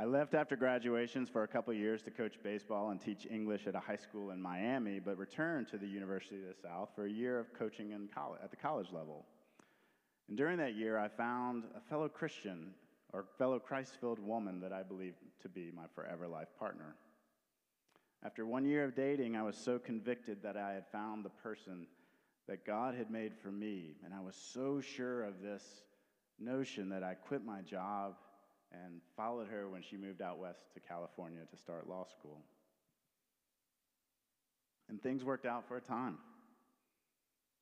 I 0.00 0.04
left 0.04 0.34
after 0.34 0.54
graduations 0.54 1.28
for 1.28 1.42
a 1.42 1.48
couple 1.48 1.74
years 1.74 2.02
to 2.04 2.12
coach 2.12 2.34
baseball 2.42 2.90
and 2.90 3.00
teach 3.00 3.26
English 3.28 3.66
at 3.66 3.74
a 3.74 3.80
high 3.80 3.96
school 3.96 4.30
in 4.30 4.40
Miami, 4.40 5.00
but 5.00 5.18
returned 5.18 5.66
to 5.68 5.76
the 5.78 5.88
University 5.88 6.36
of 6.36 6.46
the 6.46 6.54
South 6.62 6.90
for 6.94 7.06
a 7.06 7.10
year 7.10 7.40
of 7.40 7.52
coaching 7.52 7.90
in 7.90 8.08
at 8.42 8.50
the 8.50 8.56
college 8.56 8.92
level. 8.92 9.26
And 10.28 10.36
during 10.36 10.56
that 10.58 10.76
year, 10.76 10.98
I 10.98 11.08
found 11.08 11.64
a 11.76 11.80
fellow 11.80 12.08
Christian 12.08 12.74
or 13.12 13.24
fellow 13.38 13.58
Christ 13.58 13.96
filled 14.00 14.20
woman 14.20 14.60
that 14.60 14.72
I 14.72 14.84
believed 14.84 15.16
to 15.42 15.48
be 15.48 15.72
my 15.74 15.86
forever 15.94 16.28
life 16.28 16.48
partner. 16.58 16.94
After 18.24 18.44
one 18.44 18.64
year 18.64 18.85
of 18.85 18.94
dating, 18.94 19.37
I 19.37 19.42
was 19.42 19.57
so 19.57 19.78
convicted 19.78 20.42
that 20.42 20.57
I 20.57 20.72
had 20.72 20.87
found 20.90 21.24
the 21.24 21.31
person 21.31 21.87
that 22.48 22.64
God 22.66 22.94
had 22.94 23.11
made 23.11 23.33
for 23.42 23.52
me, 23.52 23.96
and 24.04 24.12
I 24.12 24.20
was 24.20 24.35
so 24.35 24.81
sure 24.81 25.22
of 25.22 25.40
this 25.40 25.62
notion 26.38 26.88
that 26.88 27.02
I 27.02 27.14
quit 27.14 27.44
my 27.44 27.61
job 27.62 28.14
and 28.72 29.00
followed 29.16 29.48
her 29.48 29.68
when 29.68 29.83
she 29.83 29.96
moved 29.96 30.20
out 30.20 30.38
west 30.38 30.61
to 30.74 30.81
California 30.81 31.40
to 31.50 31.57
start 31.57 31.88
law 31.88 32.04
school. 32.04 32.42
And 34.88 35.00
things 35.00 35.24
worked 35.24 35.46
out 35.46 35.68
for 35.68 35.76
a 35.76 35.81
time. 35.81 36.18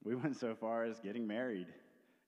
We 0.04 0.14
went 0.14 0.36
so 0.36 0.54
far 0.54 0.84
as 0.84 1.00
getting 1.00 1.26
married, 1.26 1.66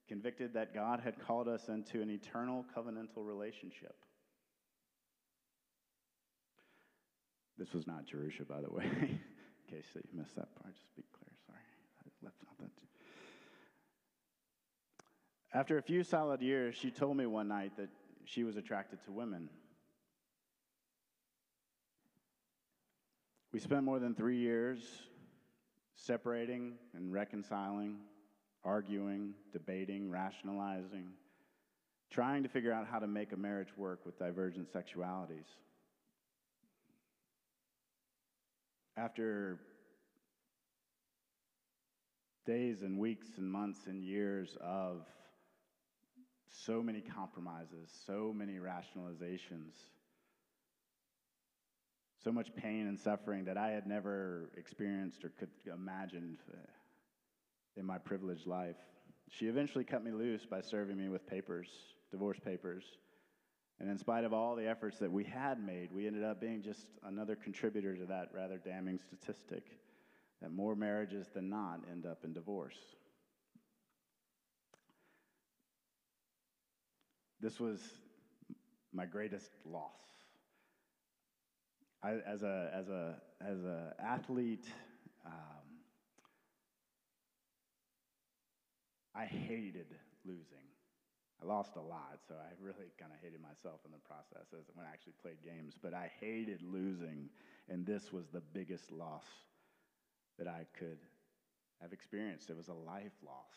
convicted 0.07 0.53
that 0.53 0.73
God 0.73 0.99
had 0.99 1.19
called 1.25 1.47
us 1.47 1.69
into 1.69 2.01
an 2.01 2.09
eternal 2.09 2.65
covenantal 2.75 3.25
relationship. 3.25 3.95
This 7.59 7.73
was 7.73 7.85
not 7.85 8.05
Jerusha, 8.05 8.45
by 8.45 8.61
the 8.61 8.69
way, 8.71 8.85
in 9.01 9.19
case 9.69 9.85
that 9.93 10.05
you 10.09 10.17
missed 10.17 10.35
that 10.37 10.47
part, 10.55 10.73
just 10.73 10.95
be 10.95 11.03
clear. 11.11 11.29
Sorry, 11.45 11.59
I 11.59 12.25
left 12.25 12.39
that. 12.39 12.49
After 15.51 15.77
a 15.77 15.81
few 15.81 16.03
solid 16.03 16.41
years, 16.41 16.75
she 16.75 16.89
told 16.91 17.17
me 17.17 17.25
one 17.25 17.47
night 17.47 17.75
that 17.77 17.89
she 18.23 18.43
was 18.43 18.55
attracted 18.55 19.03
to 19.05 19.11
women. 19.11 19.49
We 23.51 23.59
spent 23.59 23.83
more 23.83 23.99
than 23.99 24.13
three 24.13 24.37
years 24.37 24.79
separating 25.95 26.75
and 26.93 27.11
reconciling, 27.11 27.97
arguing, 28.63 29.33
debating, 29.51 30.09
rationalizing, 30.09 31.09
trying 32.11 32.43
to 32.43 32.49
figure 32.49 32.71
out 32.71 32.87
how 32.87 32.99
to 32.99 33.07
make 33.07 33.33
a 33.33 33.37
marriage 33.37 33.75
work 33.75 34.05
with 34.05 34.19
divergent 34.19 34.71
sexualities. 34.71 35.47
After 38.99 39.57
days 42.45 42.81
and 42.81 42.99
weeks 42.99 43.27
and 43.37 43.49
months 43.49 43.79
and 43.87 44.03
years 44.03 44.57
of 44.59 45.05
so 46.65 46.83
many 46.83 46.99
compromises, 46.99 47.89
so 48.05 48.33
many 48.35 48.55
rationalizations, 48.55 49.71
so 52.21 52.33
much 52.33 52.53
pain 52.57 52.87
and 52.87 52.99
suffering 52.99 53.45
that 53.45 53.57
I 53.57 53.69
had 53.69 53.87
never 53.87 54.49
experienced 54.57 55.23
or 55.23 55.29
could 55.29 55.49
imagine 55.73 56.37
in 57.77 57.85
my 57.85 57.99
privileged 57.99 58.47
life. 58.47 58.75
She 59.29 59.45
eventually 59.45 59.85
cut 59.85 60.03
me 60.03 60.11
loose 60.11 60.45
by 60.45 60.59
serving 60.59 60.97
me 60.97 61.07
with 61.07 61.25
papers, 61.25 61.69
divorce 62.11 62.39
papers. 62.43 62.83
And 63.79 63.89
in 63.89 63.97
spite 63.97 64.25
of 64.25 64.33
all 64.33 64.55
the 64.55 64.67
efforts 64.67 64.97
that 64.99 65.11
we 65.11 65.23
had 65.23 65.65
made, 65.65 65.91
we 65.93 66.05
ended 66.05 66.23
up 66.23 66.41
being 66.41 66.61
just 66.61 66.87
another 67.03 67.35
contributor 67.35 67.95
to 67.95 68.05
that 68.07 68.29
rather 68.33 68.57
damning 68.57 68.99
statistic 68.99 69.63
that 70.41 70.51
more 70.51 70.75
marriages 70.75 71.27
than 71.33 71.49
not 71.49 71.81
end 71.89 72.05
up 72.05 72.19
in 72.23 72.33
divorce. 72.33 72.77
This 77.41 77.59
was 77.59 77.79
my 78.91 79.05
greatest 79.05 79.51
loss. 79.65 79.91
I, 82.03 82.17
as 82.25 82.43
a 82.43 82.71
as 82.73 82.89
a 82.89 83.15
as 83.41 83.63
a 83.63 83.93
athlete, 83.99 84.65
um, 85.25 85.33
I 89.15 89.25
hated 89.25 89.87
losing. 90.25 90.68
I 91.41 91.45
lost 91.45 91.75
a 91.77 91.81
lot, 91.81 92.19
so 92.27 92.35
I 92.35 92.51
really 92.61 92.91
kind 92.99 93.11
of 93.13 93.19
hated 93.23 93.41
myself 93.41 93.79
in 93.85 93.91
the 93.91 93.99
process 93.99 94.47
as 94.53 94.65
when 94.73 94.85
I 94.85 94.89
actually 94.89 95.13
played 95.21 95.41
games. 95.43 95.75
But 95.81 95.93
I 95.93 96.11
hated 96.19 96.61
losing, 96.61 97.29
and 97.69 97.85
this 97.85 98.11
was 98.11 98.27
the 98.27 98.41
biggest 98.53 98.91
loss 98.91 99.23
that 100.37 100.47
I 100.47 100.65
could 100.77 100.99
have 101.81 101.93
experienced. 101.93 102.49
It 102.49 102.57
was 102.57 102.67
a 102.67 102.73
life 102.73 103.15
loss. 103.25 103.55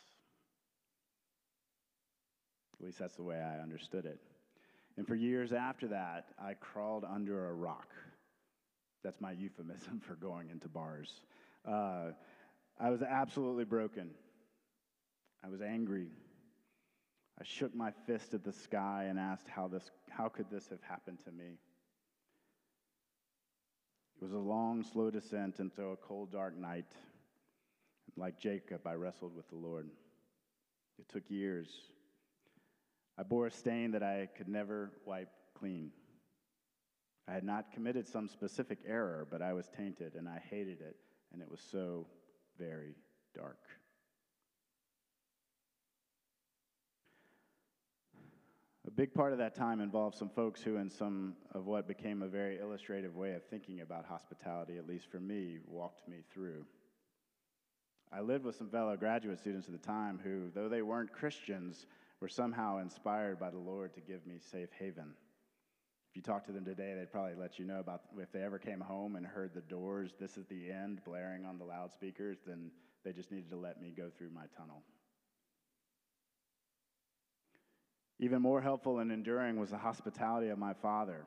At 2.79 2.87
least 2.87 2.99
that's 2.99 3.17
the 3.17 3.23
way 3.23 3.41
I 3.41 3.61
understood 3.61 4.07
it. 4.07 4.21
And 4.97 5.07
for 5.07 5.15
years 5.15 5.53
after 5.53 5.89
that, 5.89 6.27
I 6.39 6.55
crawled 6.55 7.05
under 7.05 7.49
a 7.49 7.53
rock. 7.53 7.89
That's 9.03 9.21
my 9.21 9.33
euphemism 9.33 10.01
for 10.07 10.15
going 10.15 10.51
into 10.51 10.69
bars. 10.69 11.21
Uh, 11.67 12.11
I 12.81 12.91
was 12.91 13.03
absolutely 13.03 13.65
broken. 13.65 14.11
I 15.45 15.49
was 15.49 15.61
angry. 15.61 16.09
I 17.41 17.45
shook 17.45 17.75
my 17.75 17.91
fist 18.07 18.35
at 18.35 18.45
the 18.45 18.53
sky 18.53 19.07
and 19.09 19.19
asked 19.19 19.49
how, 19.49 19.69
this, 19.69 19.91
how 20.11 20.29
could 20.29 20.51
this 20.51 20.69
have 20.69 20.83
happened 20.83 21.19
to 21.25 21.33
me? 21.33 21.59
It 24.17 24.23
was 24.23 24.33
a 24.33 24.39
long, 24.39 24.85
slow 24.85 25.11
descent 25.11 25.59
into 25.59 25.87
a 25.87 25.97
cold, 25.97 26.31
dark 26.31 26.57
night. 26.57 26.87
Like 28.17 28.39
Jacob, 28.39 28.87
I 28.87 28.95
wrestled 28.95 29.35
with 29.35 29.49
the 29.49 29.57
Lord. 29.57 29.89
It 30.99 31.09
took 31.09 31.29
years. 31.29 31.69
I 33.19 33.23
bore 33.23 33.47
a 33.47 33.51
stain 33.51 33.93
that 33.93 34.03
I 34.03 34.29
could 34.37 34.49
never 34.49 34.93
wipe 35.05 35.31
clean. 35.59 35.91
I 37.29 37.33
had 37.33 37.45
not 37.45 37.73
committed 37.73 38.07
some 38.07 38.29
specific 38.29 38.81
error, 38.87 39.27
but 39.31 39.43
I 39.43 39.53
was 39.53 39.69
tainted 39.77 40.15
and 40.15 40.29
I 40.29 40.43
hated 40.51 40.81
it, 40.81 40.97
and 41.33 41.41
it 41.41 41.51
was 41.51 41.61
so 41.61 42.07
very 42.59 42.95
dark. 43.35 43.59
Big 48.97 49.15
part 49.15 49.33
of 49.33 49.39
that 49.39 49.55
time 49.55 49.81
involved 49.81 50.17
some 50.17 50.29
folks 50.29 50.63
who, 50.63 50.77
in 50.77 50.91
some 50.91 51.35
of 51.55 51.67
what 51.67 51.89
became 51.89 52.23
a 52.23 52.29
very 52.29 52.59
illustrative 52.59 53.17
way 53.17 53.33
of 53.33 53.43
thinking 53.45 53.81
about 53.81 54.05
hospitality, 54.05 54.77
at 54.77 54.87
least 54.87 55.11
for 55.11 55.21
me, 55.21 55.59
walked 55.67 56.07
me 56.09 56.19
through. 56.33 56.65
I 58.13 58.21
lived 58.21 58.45
with 58.45 58.57
some 58.57 58.69
fellow 58.69 58.95
graduate 58.97 59.39
students 59.39 59.67
at 59.69 59.73
the 59.73 59.87
time 59.87 60.21
who, 60.23 60.51
though 60.55 60.69
they 60.69 60.83
weren't 60.83 61.13
Christians, 61.13 61.87
were 62.21 62.29
somehow 62.29 62.79
inspired 62.79 63.41
by 63.41 63.51
the 63.51 63.59
Lord 63.59 63.95
to 63.95 64.01
give 64.01 64.27
me 64.27 64.35
safe 64.39 64.69
haven. 64.79 65.15
If 66.11 66.17
you 66.17 66.23
talk 66.23 66.45
to 66.45 66.53
them 66.53 66.65
today, 66.67 66.95
they'd 66.95 67.11
probably 67.11 67.35
let 67.35 67.59
you 67.59 67.65
know 67.65 67.81
about 67.81 68.03
if 68.19 68.31
they 68.33 68.43
ever 68.43 68.59
came 68.59 68.81
home 68.81 69.17
and 69.17 69.25
heard 69.25 69.55
the 69.55 69.63
doors, 69.63 70.13
this 70.21 70.37
is 70.37 70.45
the 70.47 70.71
end, 70.71 71.01
blaring 71.07 71.47
on 71.47 71.57
the 71.57 71.65
loudspeakers, 71.65 72.39
then 72.47 72.71
they 73.03 73.13
just 73.13 73.31
needed 73.31 73.49
to 73.51 73.57
let 73.57 73.81
me 73.81 73.95
go 73.97 74.11
through 74.19 74.31
my 74.31 74.45
tunnel. 74.55 74.83
Even 78.23 78.41
more 78.41 78.61
helpful 78.61 79.01
and 79.01 79.11
enduring 79.11 79.59
was 79.59 79.71
the 79.71 79.77
hospitality 79.77 80.49
of 80.51 80.57
my 80.57 80.73
father. 80.73 81.27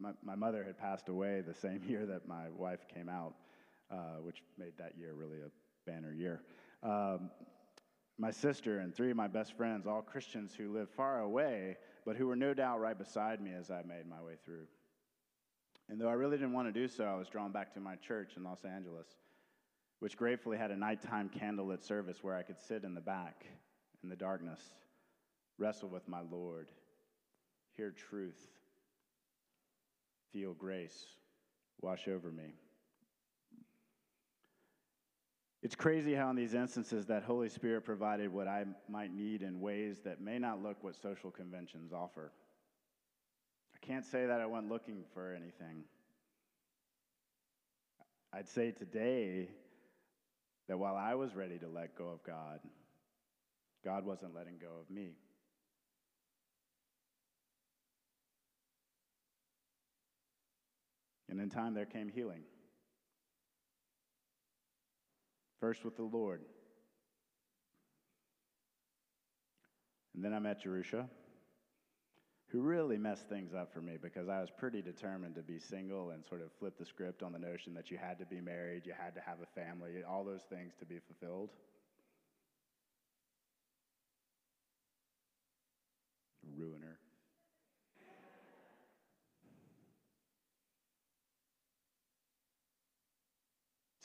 My, 0.00 0.10
my 0.24 0.34
mother 0.34 0.64
had 0.64 0.76
passed 0.76 1.08
away 1.08 1.40
the 1.40 1.54
same 1.54 1.80
year 1.88 2.04
that 2.04 2.26
my 2.26 2.48
wife 2.56 2.80
came 2.92 3.08
out, 3.08 3.34
uh, 3.92 4.16
which 4.20 4.42
made 4.58 4.72
that 4.76 4.98
year 4.98 5.14
really 5.14 5.38
a 5.38 5.50
banner 5.88 6.12
year. 6.12 6.42
Um, 6.82 7.30
my 8.18 8.32
sister 8.32 8.80
and 8.80 8.92
three 8.92 9.12
of 9.12 9.16
my 9.16 9.28
best 9.28 9.56
friends, 9.56 9.86
all 9.86 10.02
Christians 10.02 10.52
who 10.52 10.72
lived 10.72 10.90
far 10.90 11.20
away, 11.20 11.76
but 12.04 12.16
who 12.16 12.26
were 12.26 12.34
no 12.34 12.54
doubt 12.54 12.80
right 12.80 12.98
beside 12.98 13.40
me 13.40 13.52
as 13.52 13.70
I 13.70 13.82
made 13.86 14.08
my 14.10 14.20
way 14.20 14.34
through. 14.44 14.66
And 15.88 16.00
though 16.00 16.08
I 16.08 16.14
really 16.14 16.38
didn't 16.38 16.54
want 16.54 16.66
to 16.66 16.72
do 16.72 16.88
so, 16.88 17.04
I 17.04 17.14
was 17.14 17.28
drawn 17.28 17.52
back 17.52 17.72
to 17.74 17.80
my 17.80 17.94
church 17.94 18.32
in 18.36 18.42
Los 18.42 18.64
Angeles, 18.64 19.06
which 20.00 20.16
gratefully 20.16 20.58
had 20.58 20.72
a 20.72 20.76
nighttime 20.76 21.30
candlelit 21.30 21.84
service 21.84 22.18
where 22.20 22.34
I 22.34 22.42
could 22.42 22.58
sit 22.58 22.82
in 22.82 22.94
the 22.94 23.00
back 23.00 23.46
in 24.02 24.08
the 24.08 24.16
darkness 24.16 24.72
wrestle 25.62 25.88
with 25.88 26.08
my 26.08 26.20
Lord, 26.28 26.72
hear 27.76 27.92
truth, 27.92 28.48
feel 30.32 30.54
grace 30.54 31.04
wash 31.80 32.08
over 32.08 32.32
me. 32.32 32.54
It's 35.62 35.76
crazy 35.76 36.14
how, 36.14 36.30
in 36.30 36.36
these 36.36 36.54
instances, 36.54 37.06
that 37.06 37.22
Holy 37.22 37.48
Spirit 37.48 37.84
provided 37.84 38.32
what 38.32 38.48
I 38.48 38.64
might 38.88 39.14
need 39.14 39.42
in 39.42 39.60
ways 39.60 40.00
that 40.04 40.20
may 40.20 40.40
not 40.40 40.60
look 40.60 40.82
what 40.82 40.96
social 41.00 41.30
conventions 41.30 41.92
offer. 41.92 42.32
I 43.72 43.86
can't 43.86 44.04
say 44.04 44.26
that 44.26 44.40
I 44.40 44.46
went 44.46 44.68
looking 44.68 45.04
for 45.14 45.32
anything. 45.32 45.84
I'd 48.32 48.48
say 48.48 48.72
today 48.72 49.48
that 50.68 50.76
while 50.76 50.96
I 50.96 51.14
was 51.14 51.36
ready 51.36 51.58
to 51.58 51.68
let 51.68 51.96
go 51.96 52.08
of 52.08 52.24
God, 52.24 52.58
God 53.84 54.04
wasn't 54.04 54.34
letting 54.34 54.58
go 54.60 54.80
of 54.80 54.90
me. 54.92 55.12
And 61.32 61.40
in 61.40 61.48
time, 61.48 61.72
there 61.72 61.86
came 61.86 62.10
healing. 62.10 62.42
First 65.60 65.82
with 65.82 65.96
the 65.96 66.02
Lord. 66.02 66.42
And 70.14 70.22
then 70.22 70.34
I 70.34 70.38
met 70.40 70.62
Jerusha, 70.62 71.08
who 72.48 72.60
really 72.60 72.98
messed 72.98 73.30
things 73.30 73.54
up 73.54 73.72
for 73.72 73.80
me 73.80 73.96
because 73.96 74.28
I 74.28 74.42
was 74.42 74.50
pretty 74.50 74.82
determined 74.82 75.36
to 75.36 75.42
be 75.42 75.58
single 75.58 76.10
and 76.10 76.22
sort 76.22 76.42
of 76.42 76.52
flip 76.58 76.76
the 76.78 76.84
script 76.84 77.22
on 77.22 77.32
the 77.32 77.38
notion 77.38 77.72
that 77.72 77.90
you 77.90 77.96
had 77.96 78.18
to 78.18 78.26
be 78.26 78.42
married, 78.42 78.84
you 78.84 78.92
had 78.92 79.14
to 79.14 79.22
have 79.22 79.38
a 79.42 79.58
family, 79.58 80.02
all 80.06 80.24
those 80.24 80.42
things 80.50 80.74
to 80.80 80.84
be 80.84 80.98
fulfilled. 80.98 81.48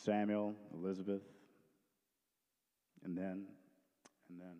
Samuel, 0.07 0.55
Elizabeth, 0.73 1.21
and 3.03 3.17
then, 3.17 3.43
and 4.29 4.39
then. 4.39 4.55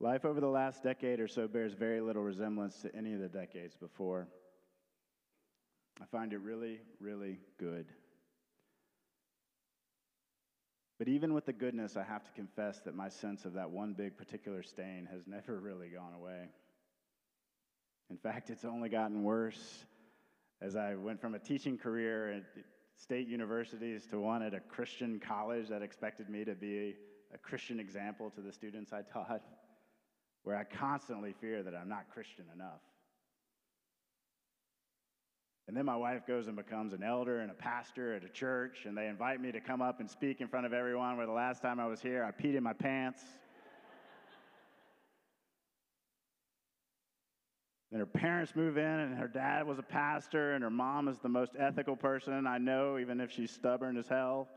Life 0.00 0.26
over 0.26 0.38
the 0.38 0.46
last 0.46 0.82
decade 0.82 1.18
or 1.18 1.28
so 1.28 1.48
bears 1.48 1.72
very 1.72 2.02
little 2.02 2.22
resemblance 2.22 2.82
to 2.82 2.94
any 2.94 3.14
of 3.14 3.20
the 3.20 3.28
decades 3.28 3.74
before. 3.74 4.28
I 5.98 6.04
find 6.04 6.34
it 6.34 6.40
really, 6.40 6.80
really 7.00 7.38
good. 7.58 7.86
But 10.98 11.08
even 11.08 11.32
with 11.32 11.46
the 11.46 11.54
goodness, 11.54 11.96
I 11.96 12.02
have 12.02 12.22
to 12.24 12.32
confess 12.32 12.80
that 12.80 12.94
my 12.94 13.08
sense 13.08 13.46
of 13.46 13.54
that 13.54 13.70
one 13.70 13.94
big 13.94 14.18
particular 14.18 14.62
stain 14.62 15.08
has 15.10 15.22
never 15.26 15.58
really 15.62 15.88
gone 15.88 16.12
away. 16.12 16.48
In 18.10 18.18
fact, 18.18 18.50
it's 18.50 18.66
only 18.66 18.90
gotten 18.90 19.22
worse 19.22 19.86
as 20.60 20.76
I 20.76 20.96
went 20.96 21.18
from 21.18 21.34
a 21.34 21.38
teaching 21.38 21.78
career 21.78 22.42
state 22.96 23.28
universities 23.28 24.06
to 24.10 24.20
one 24.20 24.42
at 24.42 24.54
a 24.54 24.60
Christian 24.60 25.20
college 25.20 25.68
that 25.68 25.82
expected 25.82 26.28
me 26.28 26.44
to 26.44 26.54
be 26.54 26.94
a 27.32 27.38
Christian 27.38 27.80
example 27.80 28.30
to 28.30 28.40
the 28.40 28.52
students 28.52 28.92
I 28.92 29.02
taught 29.02 29.42
where 30.44 30.56
I 30.56 30.64
constantly 30.64 31.34
fear 31.40 31.62
that 31.62 31.74
I'm 31.74 31.88
not 31.88 32.04
Christian 32.12 32.44
enough. 32.54 32.80
And 35.66 35.76
then 35.76 35.86
my 35.86 35.96
wife 35.96 36.26
goes 36.26 36.46
and 36.46 36.56
becomes 36.56 36.92
an 36.92 37.02
elder 37.02 37.40
and 37.40 37.50
a 37.50 37.54
pastor 37.54 38.14
at 38.14 38.22
a 38.22 38.28
church, 38.28 38.84
and 38.84 38.96
they 38.96 39.06
invite 39.06 39.40
me 39.40 39.50
to 39.52 39.60
come 39.60 39.80
up 39.80 39.98
and 39.98 40.10
speak 40.10 40.42
in 40.42 40.48
front 40.48 40.66
of 40.66 40.74
everyone. 40.74 41.16
Where 41.16 41.26
the 41.26 41.32
last 41.32 41.62
time 41.62 41.80
I 41.80 41.86
was 41.86 42.02
here, 42.02 42.22
I 42.22 42.30
peed 42.30 42.54
in 42.54 42.62
my 42.62 42.74
pants. 42.74 43.22
Then 47.90 48.00
her 48.00 48.06
parents 48.06 48.56
move 48.56 48.76
in, 48.76 48.84
and 48.84 49.16
her 49.18 49.28
dad 49.28 49.66
was 49.66 49.78
a 49.78 49.82
pastor, 49.82 50.54
and 50.54 50.64
her 50.64 50.70
mom 50.70 51.08
is 51.08 51.18
the 51.18 51.28
most 51.28 51.52
ethical 51.58 51.96
person 51.96 52.46
I 52.46 52.58
know, 52.58 52.98
even 52.98 53.20
if 53.20 53.30
she's 53.30 53.50
stubborn 53.50 53.96
as 53.96 54.08
hell. 54.08 54.48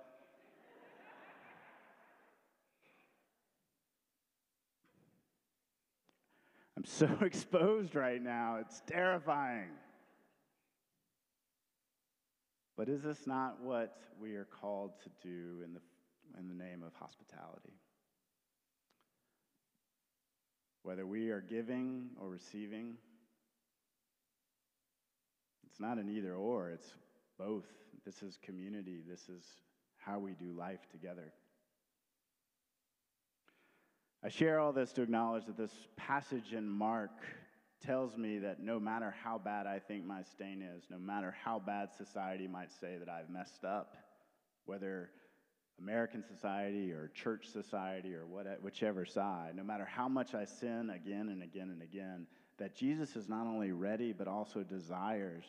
I'm 6.78 6.86
so 6.86 7.10
exposed 7.22 7.96
right 7.96 8.22
now. 8.22 8.58
It's 8.62 8.82
terrifying. 8.86 9.70
But 12.78 12.88
is 12.88 13.02
this 13.02 13.26
not 13.26 13.60
what 13.62 13.98
we 14.22 14.36
are 14.36 14.46
called 14.46 14.92
to 15.02 15.10
do 15.28 15.64
in 15.66 15.74
the, 15.74 15.82
in 16.40 16.48
the 16.48 16.54
name 16.54 16.84
of 16.84 16.94
hospitality? 16.94 17.74
Whether 20.84 21.08
we 21.08 21.32
are 21.32 21.42
giving 21.42 22.12
or 22.22 22.30
receiving, 22.30 22.98
it's 25.78 25.82
not 25.84 26.00
an 26.00 26.10
either 26.10 26.34
or, 26.34 26.72
it's 26.72 26.96
both. 27.38 27.66
This 28.04 28.24
is 28.24 28.40
community, 28.42 29.02
this 29.08 29.30
is 29.30 29.44
how 29.98 30.18
we 30.18 30.32
do 30.34 30.54
life 30.58 30.80
together. 30.90 31.32
I 34.24 34.30
share 34.30 34.60
all 34.60 34.74
this 34.74 34.92
to 34.94 35.04
acknowledge 35.04 35.46
that 35.46 35.56
this 35.56 35.88
passage 35.96 36.54
in 36.54 36.68
Mark 36.68 37.12
tells 37.86 38.18
me 38.18 38.40
that 38.40 38.60
no 38.60 38.80
matter 38.80 39.14
how 39.24 39.38
bad 39.38 39.68
I 39.68 39.78
think 39.78 40.04
my 40.04 40.24
stain 40.24 40.64
is, 40.64 40.86
no 40.90 40.98
matter 40.98 41.36
how 41.44 41.60
bad 41.60 41.90
society 41.96 42.48
might 42.48 42.72
say 42.72 42.98
that 42.98 43.08
I've 43.08 43.30
messed 43.30 43.64
up, 43.64 43.98
whether 44.66 45.12
American 45.78 46.24
society 46.24 46.92
or 46.92 47.12
church 47.14 47.50
society 47.50 48.16
or 48.16 48.26
what, 48.26 48.48
whichever 48.64 49.06
side, 49.06 49.52
no 49.56 49.64
matter 49.64 49.86
how 49.86 50.08
much 50.08 50.34
I 50.34 50.46
sin 50.46 50.90
again 50.90 51.30
and 51.30 51.44
again 51.44 51.70
and 51.70 51.84
again, 51.84 52.26
that 52.58 52.76
Jesus 52.76 53.16
is 53.16 53.30
not 53.30 53.46
only 53.46 53.74
ready 53.74 54.12
but 54.12 54.28
also 54.28 54.64
desires 54.64 55.44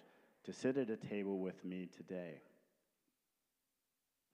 to 0.48 0.54
sit 0.54 0.78
at 0.78 0.88
a 0.88 0.96
table 0.96 1.38
with 1.38 1.62
me 1.62 1.90
today. 1.94 2.40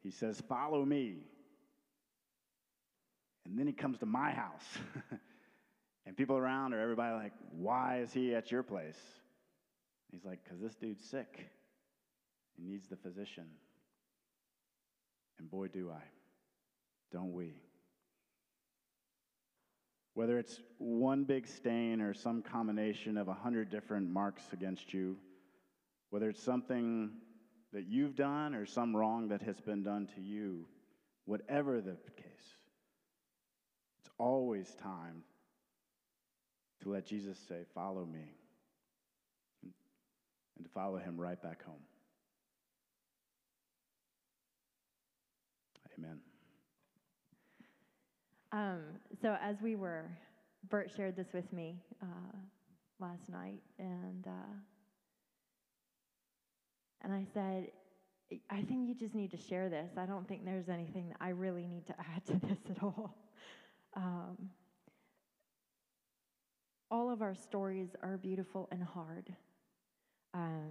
He 0.00 0.12
says, 0.12 0.40
Follow 0.48 0.84
me. 0.84 1.26
And 3.44 3.58
then 3.58 3.66
he 3.66 3.72
comes 3.72 3.98
to 3.98 4.06
my 4.06 4.30
house. 4.30 4.78
and 6.06 6.16
people 6.16 6.36
around 6.36 6.72
are 6.72 6.80
everybody 6.80 7.14
like, 7.14 7.32
why 7.50 7.98
is 7.98 8.12
he 8.12 8.32
at 8.32 8.52
your 8.52 8.62
place? 8.62 8.98
He's 10.12 10.24
like, 10.24 10.38
because 10.44 10.60
this 10.60 10.76
dude's 10.76 11.04
sick. 11.04 11.46
He 12.56 12.62
needs 12.62 12.88
the 12.88 12.96
physician. 12.96 13.46
And 15.40 15.50
boy, 15.50 15.66
do 15.66 15.90
I. 15.90 16.02
Don't 17.12 17.32
we? 17.32 17.54
Whether 20.14 20.38
it's 20.38 20.60
one 20.78 21.24
big 21.24 21.48
stain 21.48 22.00
or 22.00 22.14
some 22.14 22.40
combination 22.40 23.18
of 23.18 23.26
a 23.26 23.34
hundred 23.34 23.68
different 23.68 24.08
marks 24.08 24.44
against 24.52 24.94
you, 24.94 25.18
whether 26.14 26.30
it's 26.30 26.44
something 26.44 27.10
that 27.72 27.88
you've 27.88 28.14
done 28.14 28.54
or 28.54 28.64
some 28.64 28.94
wrong 28.94 29.26
that 29.26 29.42
has 29.42 29.60
been 29.60 29.82
done 29.82 30.06
to 30.14 30.20
you, 30.20 30.64
whatever 31.24 31.80
the 31.80 31.96
case, 32.16 32.54
it's 33.98 34.10
always 34.16 34.72
time 34.76 35.24
to 36.80 36.92
let 36.92 37.04
Jesus 37.04 37.36
say, 37.48 37.64
Follow 37.74 38.06
me, 38.06 38.30
and 39.64 40.64
to 40.64 40.70
follow 40.70 40.98
him 40.98 41.20
right 41.20 41.42
back 41.42 41.64
home. 41.64 41.82
Amen. 45.98 46.20
Um, 48.52 48.82
so, 49.20 49.36
as 49.42 49.56
we 49.60 49.74
were, 49.74 50.12
Bert 50.70 50.92
shared 50.96 51.16
this 51.16 51.32
with 51.34 51.52
me 51.52 51.74
uh, 52.00 52.36
last 53.00 53.28
night, 53.28 53.58
and 53.80 54.28
uh, 54.28 54.54
and 57.04 57.12
I 57.12 57.26
said, 57.34 57.68
I 58.50 58.62
think 58.62 58.88
you 58.88 58.94
just 58.94 59.14
need 59.14 59.30
to 59.32 59.36
share 59.36 59.68
this. 59.68 59.92
I 59.96 60.06
don't 60.06 60.26
think 60.26 60.44
there's 60.44 60.68
anything 60.68 61.10
that 61.10 61.18
I 61.20 61.28
really 61.28 61.66
need 61.66 61.86
to 61.86 61.94
add 62.14 62.24
to 62.26 62.46
this 62.46 62.58
at 62.70 62.82
all. 62.82 63.14
Um, 63.94 64.50
all 66.90 67.10
of 67.10 67.22
our 67.22 67.34
stories 67.34 67.88
are 68.02 68.16
beautiful 68.16 68.68
and 68.72 68.82
hard. 68.82 69.32
Um, 70.32 70.70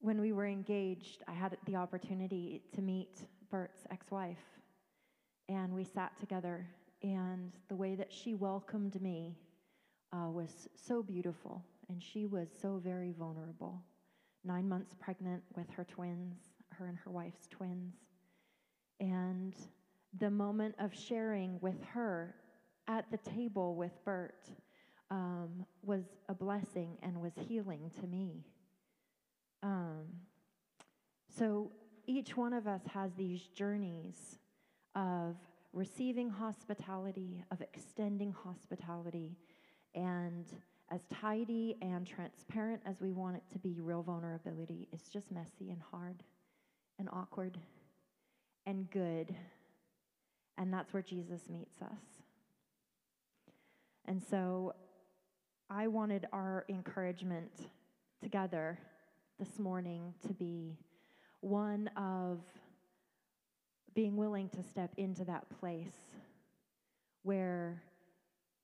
when 0.00 0.20
we 0.20 0.32
were 0.32 0.46
engaged, 0.46 1.22
I 1.28 1.32
had 1.32 1.56
the 1.66 1.76
opportunity 1.76 2.62
to 2.74 2.82
meet 2.82 3.20
Bert's 3.50 3.84
ex 3.90 4.10
wife, 4.10 4.42
and 5.48 5.72
we 5.72 5.84
sat 5.84 6.18
together. 6.18 6.66
And 7.02 7.52
the 7.68 7.76
way 7.76 7.94
that 7.94 8.12
she 8.12 8.34
welcomed 8.34 9.00
me 9.00 9.36
uh, 10.12 10.28
was 10.30 10.68
so 10.74 11.02
beautiful, 11.02 11.64
and 11.92 12.02
she 12.02 12.24
was 12.24 12.48
so 12.60 12.80
very 12.82 13.12
vulnerable. 13.12 13.82
Nine 14.44 14.66
months 14.66 14.94
pregnant 14.98 15.42
with 15.54 15.68
her 15.70 15.84
twins, 15.84 16.38
her 16.70 16.86
and 16.86 16.96
her 17.04 17.10
wife's 17.10 17.46
twins. 17.48 17.94
And 18.98 19.54
the 20.18 20.30
moment 20.30 20.74
of 20.78 20.94
sharing 20.94 21.60
with 21.60 21.82
her 21.92 22.34
at 22.88 23.04
the 23.10 23.18
table 23.18 23.76
with 23.76 23.92
Bert 24.06 24.48
um, 25.10 25.66
was 25.82 26.04
a 26.30 26.34
blessing 26.34 26.96
and 27.02 27.20
was 27.20 27.32
healing 27.46 27.90
to 28.00 28.06
me. 28.06 28.42
Um, 29.62 30.06
so 31.36 31.70
each 32.06 32.36
one 32.36 32.54
of 32.54 32.66
us 32.66 32.80
has 32.92 33.12
these 33.18 33.42
journeys 33.54 34.38
of 34.94 35.36
receiving 35.74 36.30
hospitality, 36.30 37.44
of 37.50 37.60
extending 37.60 38.32
hospitality, 38.32 39.36
and 39.94 40.46
as 40.92 41.00
tidy 41.10 41.76
and 41.80 42.06
transparent 42.06 42.82
as 42.84 43.00
we 43.00 43.12
want 43.12 43.36
it 43.36 43.42
to 43.50 43.58
be, 43.58 43.80
real 43.80 44.02
vulnerability 44.02 44.88
is 44.92 45.00
just 45.10 45.30
messy 45.32 45.70
and 45.70 45.80
hard 45.90 46.22
and 46.98 47.08
awkward 47.10 47.56
and 48.66 48.90
good. 48.90 49.34
And 50.58 50.72
that's 50.72 50.92
where 50.92 51.02
Jesus 51.02 51.48
meets 51.48 51.80
us. 51.80 52.22
And 54.04 54.22
so 54.22 54.74
I 55.70 55.86
wanted 55.86 56.26
our 56.30 56.66
encouragement 56.68 57.68
together 58.22 58.78
this 59.38 59.58
morning 59.58 60.12
to 60.26 60.34
be 60.34 60.76
one 61.40 61.88
of 61.96 62.40
being 63.94 64.16
willing 64.16 64.50
to 64.50 64.62
step 64.62 64.90
into 64.98 65.24
that 65.24 65.46
place 65.58 65.96
where 67.22 67.82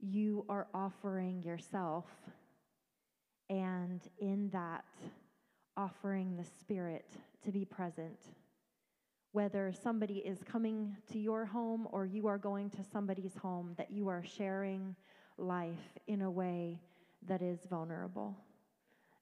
you 0.00 0.44
are 0.48 0.66
offering 0.74 1.42
yourself, 1.42 2.06
and 3.50 4.00
in 4.18 4.50
that, 4.50 4.84
offering 5.76 6.36
the 6.36 6.44
Spirit 6.44 7.10
to 7.44 7.52
be 7.52 7.64
present 7.64 8.18
whether 9.32 9.72
somebody 9.72 10.18
is 10.18 10.38
coming 10.42 10.96
to 11.12 11.18
your 11.18 11.44
home 11.44 11.86
or 11.92 12.06
you 12.06 12.26
are 12.26 12.38
going 12.38 12.70
to 12.70 12.82
somebody's 12.82 13.36
home, 13.36 13.74
that 13.76 13.90
you 13.90 14.08
are 14.08 14.24
sharing 14.24 14.96
life 15.36 15.98
in 16.06 16.22
a 16.22 16.30
way 16.30 16.80
that 17.26 17.42
is 17.42 17.60
vulnerable 17.68 18.36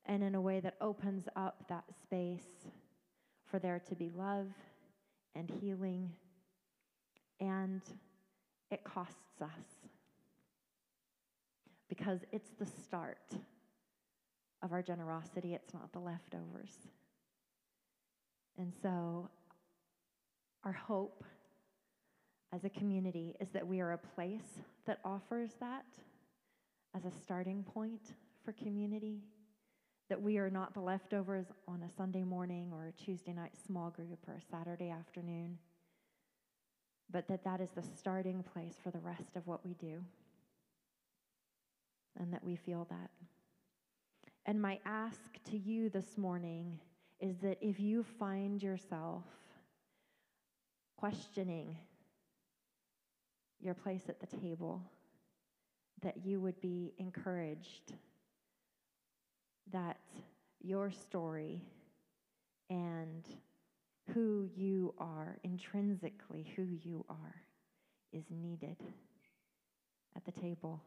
and 0.07 0.23
in 0.23 0.35
a 0.35 0.41
way 0.41 0.61
that 0.61 0.75
opens 0.81 1.29
up 1.35 1.65
that 1.69 1.85
space 2.03 2.69
for 3.45 3.59
there 3.59 3.81
to 3.81 3.95
be 3.95 4.11
love 4.17 4.47
and 5.35 5.51
healing. 5.61 6.11
And 7.41 7.83
it 8.71 8.85
costs 8.85 9.43
us 9.43 9.76
because 11.89 12.21
it's 12.33 12.51
the 12.59 12.67
start 12.67 13.35
of 14.63 14.73
our 14.73 14.83
generosity, 14.83 15.55
it's 15.55 15.73
not 15.73 15.93
the 15.93 15.99
leftovers. 15.99 16.73
And 18.59 18.73
so, 18.83 19.29
our 20.65 20.73
hope 20.73 21.23
as 22.53 22.65
a 22.65 22.71
community 22.71 23.37
is 23.41 23.49
that 23.51 23.67
we 23.67 23.81
are 23.81 23.93
a 23.93 23.99
place 23.99 24.61
that 24.87 24.99
offers 25.05 25.51
that 25.61 25.85
as 26.97 27.05
a 27.05 27.11
starting 27.11 27.63
point 27.63 28.15
for 28.45 28.53
community. 28.53 29.21
That 30.09 30.23
we 30.23 30.39
are 30.39 30.51
not 30.51 30.73
the 30.73 30.81
leftovers 30.81 31.47
on 31.67 31.83
a 31.83 31.91
Sunday 31.91 32.23
morning 32.23 32.71
or 32.73 32.87
a 32.87 32.93
Tuesday 32.93 33.33
night 33.33 33.53
small 33.67 33.91
group 33.91 34.19
or 34.29 34.35
a 34.35 34.57
Saturday 34.57 34.89
afternoon, 34.89 35.59
but 37.11 37.27
that 37.27 37.43
that 37.43 37.61
is 37.61 37.71
the 37.71 37.83
starting 37.83 38.45
place 38.45 38.77
for 38.83 38.93
the 38.93 39.01
rest 39.01 39.35
of 39.35 39.47
what 39.49 39.65
we 39.67 39.75
do. 39.75 40.05
And 42.19 42.33
that 42.33 42.43
we 42.43 42.57
feel 42.57 42.87
that. 42.91 43.11
And 44.47 44.61
my 44.61 44.79
ask 44.85 45.21
to 45.51 45.59
you 45.59 45.91
this 45.91 46.17
morning 46.17 46.79
is 47.21 47.37
that 47.39 47.59
if 47.61 47.81
you 47.81 48.05
find 48.19 48.63
yourself 48.63 49.25
questioning 50.97 51.77
your 53.61 53.75
place 53.75 54.03
at 54.09 54.21
the 54.21 54.37
table, 54.39 54.83
that 56.03 56.25
you 56.25 56.41
would 56.41 56.61
be 56.61 56.95
encouraged 56.99 57.93
that 59.73 59.99
your 60.63 60.91
story 60.91 61.63
and 62.71 63.25
who 64.15 64.49
you 64.55 64.95
are, 64.99 65.39
intrinsically 65.43 66.53
who 66.55 66.63
you 66.63 67.05
are, 67.09 67.35
is 68.13 68.25
needed 68.31 68.77
at 70.15 70.25
the 70.25 70.33
table. 70.33 70.81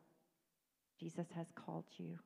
Jesus 1.00 1.28
has 1.36 1.48
called 1.56 1.86
you 1.98 2.18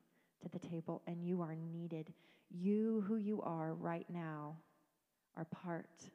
to 0.42 0.48
the 0.48 0.58
table 0.58 1.02
and 1.06 1.22
you 1.22 1.40
are 1.40 1.54
needed. 1.54 2.12
You, 2.50 3.04
who 3.06 3.16
you 3.16 3.40
are 3.42 3.74
right 3.74 4.06
now, 4.08 4.56
are 5.36 5.46
part 5.46 6.10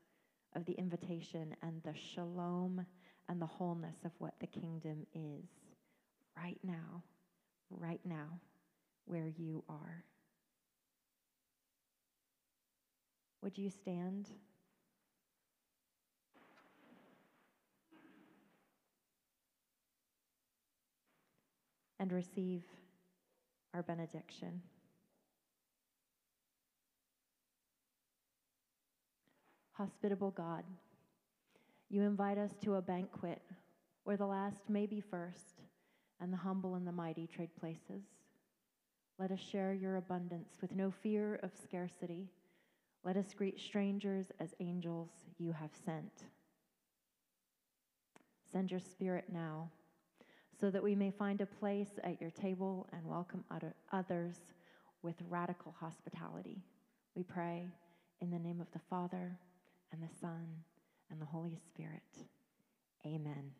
of 0.56 0.66
the 0.66 0.74
invitation 0.74 1.56
and 1.62 1.82
the 1.84 1.94
shalom 1.94 2.86
and 3.28 3.42
the 3.42 3.46
wholeness 3.46 3.98
of 4.06 4.12
what 4.18 4.34
the 4.40 4.48
kingdom 4.48 5.06
is 5.14 5.50
right 6.36 6.60
now, 6.64 7.04
right 7.70 8.02
now, 8.06 8.40
where 9.06 9.28
you 9.28 9.64
are. 9.70 10.04
Would 13.42 13.58
you 13.58 13.70
stand? 13.70 14.30
And 22.00 22.14
receive 22.14 22.64
our 23.74 23.84
benediction. 23.84 24.62
Hospitable 29.74 30.32
God, 30.32 30.64
you 31.90 32.04
invite 32.04 32.38
us 32.38 32.52
to 32.64 32.76
a 32.76 32.82
banquet 32.82 33.42
where 34.04 34.18
the 34.18 34.26
last 34.26 34.70
may 34.70 34.86
be 34.86 35.02
first 35.02 35.62
and 36.22 36.32
the 36.32 36.38
humble 36.38 36.76
and 36.76 36.88
the 36.88 36.92
mighty 36.92 37.28
trade 37.28 37.56
places. 37.60 38.04
Let 39.18 39.32
us 39.32 39.40
share 39.40 39.74
your 39.74 39.98
abundance 39.98 40.58
with 40.62 40.74
no 40.74 40.92
fear 40.92 41.40
of 41.44 41.52
scarcity. 41.62 42.30
Let 43.04 43.18
us 43.18 43.34
greet 43.34 43.60
strangers 43.60 44.28
as 44.40 44.54
angels 44.60 45.10
you 45.38 45.52
have 45.52 45.72
sent. 45.86 46.24
Send 48.52 48.72
your 48.72 48.80
spirit 48.80 49.26
now 49.32 49.70
so 50.60 50.70
that 50.70 50.84
we 50.84 50.96
may 50.96 51.12
find 51.12 51.42
a 51.42 51.46
place 51.46 52.00
at 52.04 52.20
your 52.20 52.32
table 52.32 52.88
and 52.92 53.06
welcome 53.06 53.44
others 53.92 54.36
with 55.02 55.16
radical 55.30 55.74
hospitality. 55.80 56.62
We 57.16 57.24
pray 57.24 57.68
in 58.22 58.30
the 58.30 58.40
name 58.40 58.60
of 58.60 58.68
the 58.72 58.80
Father, 58.90 59.38
and 59.92 60.02
the 60.02 60.16
Son, 60.20 60.46
and 61.10 61.22
the 61.22 61.26
Holy 61.26 61.58
Spirit. 61.72 62.02
Amen. 63.06 63.59